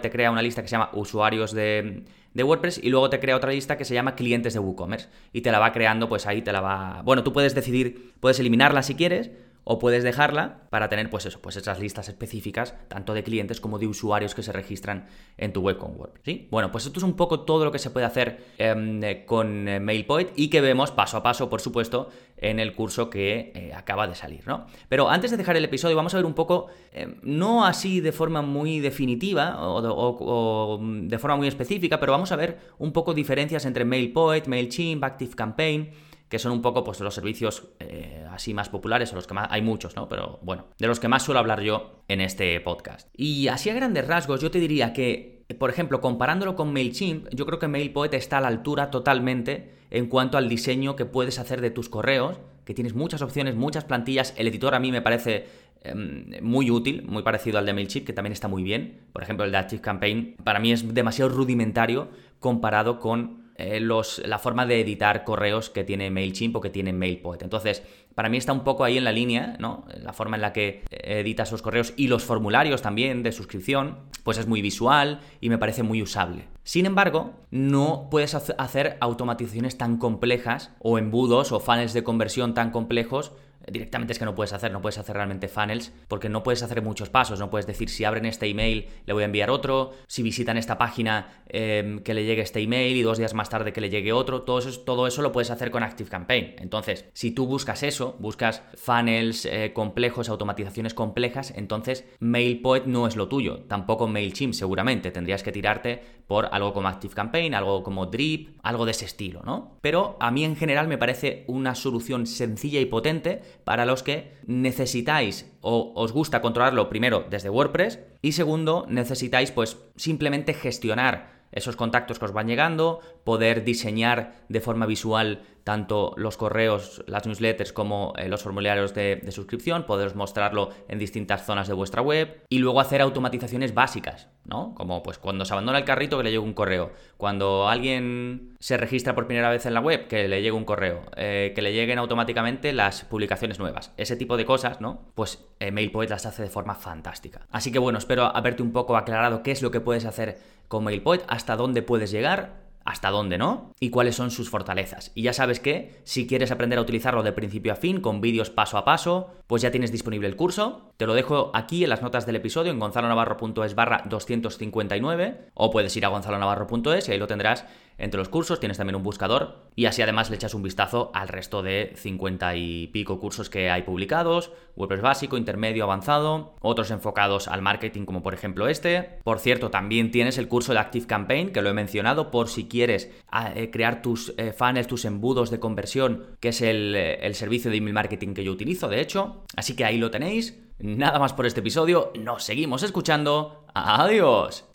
te 0.00 0.10
crea 0.10 0.30
una 0.30 0.42
lista 0.42 0.62
que 0.62 0.68
se 0.68 0.72
llama 0.72 0.90
usuarios 0.94 1.52
de, 1.52 2.04
de 2.32 2.42
WordPress 2.42 2.80
y 2.82 2.88
luego 2.88 3.10
te 3.10 3.20
crea 3.20 3.36
otra 3.36 3.50
lista 3.50 3.76
que 3.76 3.84
se 3.84 3.92
llama 3.92 4.14
clientes 4.14 4.54
de 4.54 4.60
WooCommerce 4.60 5.08
y 5.34 5.42
te 5.42 5.52
la 5.52 5.58
va 5.58 5.72
creando, 5.72 6.08
pues 6.08 6.26
ahí 6.26 6.40
te 6.40 6.52
la 6.52 6.62
va... 6.62 7.02
Bueno, 7.04 7.22
tú 7.22 7.32
puedes 7.32 7.54
decidir, 7.54 8.14
puedes 8.20 8.40
eliminarla 8.40 8.82
si 8.82 8.94
quieres 8.94 9.30
o 9.68 9.80
puedes 9.80 10.04
dejarla 10.04 10.60
para 10.70 10.88
tener 10.88 11.10
pues 11.10 11.26
eso, 11.26 11.40
pues 11.42 11.56
esas 11.56 11.80
listas 11.80 12.08
específicas 12.08 12.76
tanto 12.86 13.14
de 13.14 13.24
clientes 13.24 13.60
como 13.60 13.80
de 13.80 13.88
usuarios 13.88 14.32
que 14.32 14.44
se 14.44 14.52
registran 14.52 15.08
en 15.36 15.52
tu 15.52 15.60
web 15.60 15.76
con 15.76 15.96
WordPress. 15.96 16.22
¿sí? 16.24 16.46
Bueno, 16.52 16.70
pues 16.70 16.86
esto 16.86 17.00
es 17.00 17.02
un 17.02 17.14
poco 17.14 17.40
todo 17.40 17.64
lo 17.64 17.72
que 17.72 17.80
se 17.80 17.90
puede 17.90 18.06
hacer 18.06 18.44
em, 18.58 19.02
eh, 19.02 19.24
con 19.26 19.66
eh, 19.66 19.80
MailPoint 19.80 20.30
y 20.36 20.50
que 20.50 20.60
vemos 20.60 20.92
paso 20.92 21.16
a 21.16 21.22
paso, 21.24 21.50
por 21.50 21.60
supuesto, 21.60 22.10
en 22.36 22.60
el 22.60 22.76
curso 22.76 23.10
que 23.10 23.50
eh, 23.56 23.72
acaba 23.74 24.06
de 24.06 24.14
salir, 24.14 24.46
¿no? 24.46 24.66
Pero 24.88 25.10
antes 25.10 25.32
de 25.32 25.36
dejar 25.36 25.56
el 25.56 25.64
episodio 25.64 25.96
vamos 25.96 26.14
a 26.14 26.18
ver 26.18 26.26
un 26.26 26.34
poco, 26.34 26.68
em, 26.92 27.16
no 27.22 27.66
así 27.66 28.00
de 28.00 28.12
forma 28.12 28.42
muy 28.42 28.78
definitiva 28.78 29.66
o, 29.66 29.80
o, 29.82 30.78
de 30.80 31.18
forma 31.18 31.38
muy 31.38 31.48
específica, 31.48 31.98
pero 31.98 32.12
vamos 32.12 32.30
a 32.30 32.36
ver 32.36 32.56
un 32.78 32.92
poco 32.92 33.14
diferencias 33.14 33.64
entre 33.66 33.84
MailPoint, 33.84 34.46
MailChimp, 34.46 35.02
ActiveCampaign 35.02 35.90
que 36.28 36.38
son 36.38 36.52
un 36.52 36.62
poco 36.62 36.82
pues 36.82 37.00
los 37.00 37.14
servicios 37.14 37.68
eh, 37.78 38.26
así 38.30 38.52
más 38.52 38.68
populares, 38.68 39.12
o 39.12 39.16
los 39.16 39.26
que 39.26 39.34
más, 39.34 39.48
hay 39.50 39.62
muchos, 39.62 39.94
¿no? 39.94 40.08
Pero 40.08 40.40
bueno, 40.42 40.66
de 40.78 40.86
los 40.86 40.98
que 40.98 41.08
más 41.08 41.22
suelo 41.22 41.38
hablar 41.38 41.60
yo 41.60 42.02
en 42.08 42.20
este 42.20 42.58
podcast. 42.60 43.08
Y 43.16 43.48
así 43.48 43.70
a 43.70 43.74
grandes 43.74 44.06
rasgos, 44.06 44.40
yo 44.40 44.50
te 44.50 44.58
diría 44.58 44.92
que, 44.92 45.44
por 45.58 45.70
ejemplo, 45.70 46.00
comparándolo 46.00 46.56
con 46.56 46.72
MailChimp, 46.72 47.28
yo 47.32 47.46
creo 47.46 47.58
que 47.58 47.68
MailPoet 47.68 48.14
está 48.14 48.38
a 48.38 48.40
la 48.40 48.48
altura 48.48 48.90
totalmente 48.90 49.76
en 49.90 50.06
cuanto 50.08 50.36
al 50.36 50.48
diseño 50.48 50.96
que 50.96 51.04
puedes 51.04 51.38
hacer 51.38 51.60
de 51.60 51.70
tus 51.70 51.88
correos, 51.88 52.40
que 52.64 52.74
tienes 52.74 52.94
muchas 52.94 53.22
opciones, 53.22 53.54
muchas 53.54 53.84
plantillas. 53.84 54.34
El 54.36 54.48
editor 54.48 54.74
a 54.74 54.80
mí 54.80 54.90
me 54.90 55.02
parece 55.02 55.46
em, 55.84 56.42
muy 56.42 56.72
útil, 56.72 57.04
muy 57.06 57.22
parecido 57.22 57.58
al 57.58 57.66
de 57.66 57.72
MailChimp, 57.72 58.04
que 58.04 58.12
también 58.12 58.32
está 58.32 58.48
muy 58.48 58.64
bien. 58.64 59.02
Por 59.12 59.22
ejemplo, 59.22 59.44
el 59.44 59.52
de 59.52 59.58
ActiveCampaign 59.58 60.38
para 60.42 60.58
mí 60.58 60.72
es 60.72 60.92
demasiado 60.92 61.30
rudimentario 61.30 62.08
comparado 62.40 62.98
con 62.98 63.45
eh, 63.58 63.80
la 63.80 64.38
forma 64.38 64.66
de 64.66 64.80
editar 64.80 65.24
correos 65.24 65.70
que 65.70 65.84
tiene 65.84 66.10
MailChimp 66.10 66.56
o 66.56 66.60
que 66.60 66.70
tiene 66.70 66.92
MailPoet. 66.92 67.42
Entonces, 67.42 67.82
para 68.14 68.28
mí 68.28 68.36
está 68.36 68.52
un 68.52 68.64
poco 68.64 68.84
ahí 68.84 68.96
en 68.96 69.04
la 69.04 69.12
línea, 69.12 69.56
¿no? 69.58 69.84
La 70.02 70.12
forma 70.12 70.36
en 70.36 70.42
la 70.42 70.52
que 70.52 70.82
editas 70.90 71.52
los 71.52 71.62
correos 71.62 71.92
y 71.96 72.08
los 72.08 72.24
formularios 72.24 72.80
también 72.80 73.22
de 73.22 73.32
suscripción, 73.32 73.98
pues 74.24 74.38
es 74.38 74.46
muy 74.46 74.62
visual 74.62 75.20
y 75.40 75.50
me 75.50 75.58
parece 75.58 75.82
muy 75.82 76.00
usable. 76.02 76.48
Sin 76.62 76.86
embargo, 76.86 77.34
no 77.50 78.08
puedes 78.10 78.34
hacer 78.34 78.96
automatizaciones 79.00 79.78
tan 79.78 79.98
complejas 79.98 80.72
o 80.80 80.98
embudos 80.98 81.52
o 81.52 81.60
funnels 81.60 81.92
de 81.92 82.04
conversión 82.04 82.54
tan 82.54 82.70
complejos 82.70 83.32
directamente 83.70 84.12
es 84.12 84.18
que 84.18 84.24
no 84.24 84.34
puedes 84.34 84.52
hacer, 84.52 84.72
no 84.72 84.80
puedes 84.80 84.98
hacer 84.98 85.16
realmente 85.16 85.48
funnels, 85.48 85.92
porque 86.08 86.28
no 86.28 86.42
puedes 86.42 86.62
hacer 86.62 86.82
muchos 86.82 87.08
pasos, 87.08 87.38
no 87.38 87.50
puedes 87.50 87.66
decir 87.66 87.88
si 87.88 88.04
abren 88.04 88.26
este 88.26 88.46
email 88.46 88.88
le 89.06 89.12
voy 89.12 89.22
a 89.22 89.26
enviar 89.26 89.50
otro, 89.50 89.92
si 90.06 90.22
visitan 90.22 90.56
esta 90.56 90.78
página 90.78 91.42
em, 91.48 92.00
que 92.00 92.14
le 92.14 92.24
llegue 92.24 92.42
este 92.42 92.60
email 92.60 92.96
y 92.96 93.02
dos 93.02 93.18
días 93.18 93.34
más 93.34 93.48
tarde 93.48 93.72
que 93.72 93.80
le 93.80 93.90
llegue 93.90 94.12
otro, 94.12 94.42
todo 94.42 94.58
eso, 94.58 94.80
todo 94.80 95.06
eso 95.06 95.22
lo 95.22 95.32
puedes 95.32 95.50
hacer 95.50 95.70
con 95.70 95.82
ActiveCampaign. 95.82 96.56
Entonces, 96.58 97.06
si 97.12 97.30
tú 97.30 97.46
buscas 97.46 97.82
eso, 97.82 98.16
buscas 98.18 98.62
funnels 98.74 99.46
eh, 99.46 99.72
complejos, 99.74 100.28
automatizaciones 100.28 100.94
complejas, 100.94 101.52
entonces 101.56 102.04
MailPoet 102.20 102.86
no 102.86 103.06
es 103.06 103.16
lo 103.16 103.28
tuyo, 103.28 103.64
tampoco 103.68 104.06
MailChimp 104.08 104.54
seguramente, 104.54 105.10
tendrías 105.10 105.42
que 105.42 105.52
tirarte 105.52 106.02
por 106.26 106.48
algo 106.52 106.72
como 106.72 106.88
ActiveCampaign, 106.88 107.54
algo 107.54 107.82
como 107.82 108.06
Drip, 108.06 108.58
algo 108.62 108.84
de 108.84 108.90
ese 108.90 109.04
estilo, 109.04 109.42
¿no? 109.44 109.78
Pero 109.80 110.16
a 110.20 110.30
mí 110.30 110.44
en 110.44 110.56
general 110.56 110.88
me 110.88 110.98
parece 110.98 111.44
una 111.46 111.74
solución 111.74 112.26
sencilla 112.26 112.80
y 112.80 112.86
potente 112.86 113.42
para 113.64 113.86
los 113.86 114.02
que 114.02 114.32
necesitáis 114.46 115.50
o 115.60 115.92
os 115.94 116.12
gusta 116.12 116.40
controlarlo 116.40 116.88
primero 116.88 117.24
desde 117.28 117.50
WordPress 117.50 118.00
y 118.22 118.32
segundo 118.32 118.86
necesitáis 118.88 119.50
pues 119.50 119.78
simplemente 119.96 120.54
gestionar 120.54 121.36
esos 121.52 121.76
contactos 121.76 122.18
que 122.18 122.24
os 122.26 122.32
van 122.32 122.48
llegando, 122.48 123.00
poder 123.24 123.64
diseñar 123.64 124.44
de 124.48 124.60
forma 124.60 124.86
visual 124.86 125.42
tanto 125.66 126.14
los 126.16 126.36
correos, 126.36 127.02
las 127.08 127.26
newsletters 127.26 127.72
como 127.72 128.12
eh, 128.16 128.28
los 128.28 128.44
formularios 128.44 128.94
de, 128.94 129.20
suscripción, 129.32 129.82
poderos 129.82 130.14
mostrarlo 130.14 130.70
en 130.86 131.00
distintas 131.00 131.44
zonas 131.44 131.66
de 131.66 131.74
vuestra 131.74 132.02
web 132.02 132.40
y 132.48 132.58
luego 132.58 132.78
hacer 132.78 133.00
automatizaciones 133.00 133.74
básicas, 133.74 134.28
¿no? 134.44 134.76
Como 134.76 135.02
pues 135.02 135.18
cuando 135.18 135.44
se 135.44 135.52
abandona 135.52 135.78
el 135.78 135.84
carrito 135.84 136.18
que 136.18 136.22
le 136.22 136.30
llegue 136.30 136.38
un 136.38 136.52
correo, 136.52 136.92
cuando 137.16 137.68
alguien 137.68 138.54
se 138.60 138.76
registra 138.76 139.16
por 139.16 139.26
primera 139.26 139.50
vez 139.50 139.66
en 139.66 139.74
la 139.74 139.80
web 139.80 140.06
que 140.06 140.28
le 140.28 140.40
llegue 140.40 140.52
un 140.52 140.64
correo, 140.64 141.02
eh, 141.16 141.50
que 141.52 141.62
le 141.62 141.72
lleguen 141.72 141.98
automáticamente 141.98 142.72
las 142.72 143.04
publicaciones 143.04 143.58
nuevas, 143.58 143.92
ese 143.96 144.14
tipo 144.14 144.36
de 144.36 144.44
cosas, 144.44 144.80
¿no? 144.80 145.00
Pues 145.16 145.48
eh, 145.58 145.72
MailPoet 145.72 146.10
las 146.10 146.26
hace 146.26 146.42
de 146.42 146.48
forma 146.48 146.76
fantástica. 146.76 147.44
Así 147.50 147.72
que 147.72 147.80
bueno, 147.80 147.98
espero 147.98 148.26
haberte 148.26 148.62
un 148.62 148.70
poco 148.70 148.96
aclarado 148.96 149.42
qué 149.42 149.50
es 149.50 149.62
lo 149.62 149.72
que 149.72 149.80
puedes 149.80 150.04
hacer 150.04 150.38
con 150.68 150.84
MailPoet, 150.84 151.24
hasta 151.26 151.56
dónde 151.56 151.82
puedes 151.82 152.12
llegar 152.12 152.65
hasta 152.86 153.10
dónde 153.10 153.36
no 153.36 153.74
y 153.80 153.90
cuáles 153.90 154.14
son 154.14 154.30
sus 154.30 154.48
fortalezas. 154.48 155.12
Y 155.14 155.22
ya 155.22 155.32
sabes 155.32 155.60
que 155.60 156.00
si 156.04 156.26
quieres 156.26 156.50
aprender 156.50 156.78
a 156.78 156.82
utilizarlo 156.82 157.22
de 157.22 157.32
principio 157.32 157.72
a 157.72 157.76
fin 157.76 158.00
con 158.00 158.20
vídeos 158.20 158.50
paso 158.50 158.78
a 158.78 158.84
paso, 158.84 159.32
pues 159.46 159.60
ya 159.62 159.70
tienes 159.70 159.92
disponible 159.92 160.28
el 160.28 160.36
curso. 160.36 160.92
Te 160.96 161.06
lo 161.06 161.14
dejo 161.14 161.50
aquí 161.52 161.84
en 161.84 161.90
las 161.90 162.02
notas 162.02 162.24
del 162.24 162.36
episodio 162.36 162.72
en 162.72 162.78
gonzalonavarro.es 162.78 163.74
barra 163.74 164.02
259 164.08 165.50
o 165.54 165.70
puedes 165.70 165.96
ir 165.96 166.06
a 166.06 166.08
gonzalonavarro.es 166.08 167.08
y 167.08 167.12
ahí 167.12 167.18
lo 167.18 167.26
tendrás 167.26 167.66
entre 167.98 168.18
los 168.18 168.28
cursos, 168.28 168.60
tienes 168.60 168.76
también 168.76 168.96
un 168.96 169.02
buscador 169.02 169.70
y 169.74 169.86
así 169.86 170.02
además 170.02 170.30
le 170.30 170.36
echas 170.36 170.54
un 170.54 170.62
vistazo 170.62 171.10
al 171.14 171.28
resto 171.28 171.62
de 171.62 171.92
50 171.96 172.56
y 172.56 172.88
pico 172.88 173.18
cursos 173.18 173.48
que 173.48 173.70
hay 173.70 173.82
publicados, 173.82 174.52
WordPress 174.76 175.00
básico, 175.00 175.36
intermedio, 175.36 175.84
avanzado, 175.84 176.54
otros 176.60 176.90
enfocados 176.90 177.48
al 177.48 177.62
marketing 177.62 178.04
como 178.04 178.22
por 178.22 178.34
ejemplo 178.34 178.68
este. 178.68 179.18
Por 179.24 179.38
cierto, 179.38 179.70
también 179.70 180.10
tienes 180.10 180.38
el 180.38 180.48
curso 180.48 180.72
de 180.72 180.78
Active 180.78 181.06
Campaign 181.06 181.52
que 181.52 181.62
lo 181.62 181.70
he 181.70 181.74
mencionado 181.74 182.30
por 182.30 182.48
si 182.48 182.68
quieres 182.68 183.10
ah, 183.30 183.52
eh, 183.54 183.70
crear 183.70 184.02
tus 184.02 184.34
eh, 184.36 184.52
funnels, 184.52 184.88
tus 184.88 185.04
embudos 185.04 185.50
de 185.50 185.60
conversión, 185.60 186.36
que 186.40 186.48
es 186.48 186.60
el, 186.60 186.94
eh, 186.94 187.26
el 187.26 187.34
servicio 187.34 187.70
de 187.70 187.78
email 187.78 187.94
marketing 187.94 188.34
que 188.34 188.44
yo 188.44 188.52
utilizo, 188.52 188.88
de 188.88 189.00
hecho. 189.00 189.44
Así 189.56 189.74
que 189.74 189.84
ahí 189.84 189.98
lo 189.98 190.10
tenéis. 190.10 190.58
Nada 190.78 191.18
más 191.18 191.32
por 191.32 191.46
este 191.46 191.60
episodio, 191.60 192.12
nos 192.18 192.44
seguimos 192.44 192.82
escuchando. 192.82 193.64
Adiós. 193.74 194.66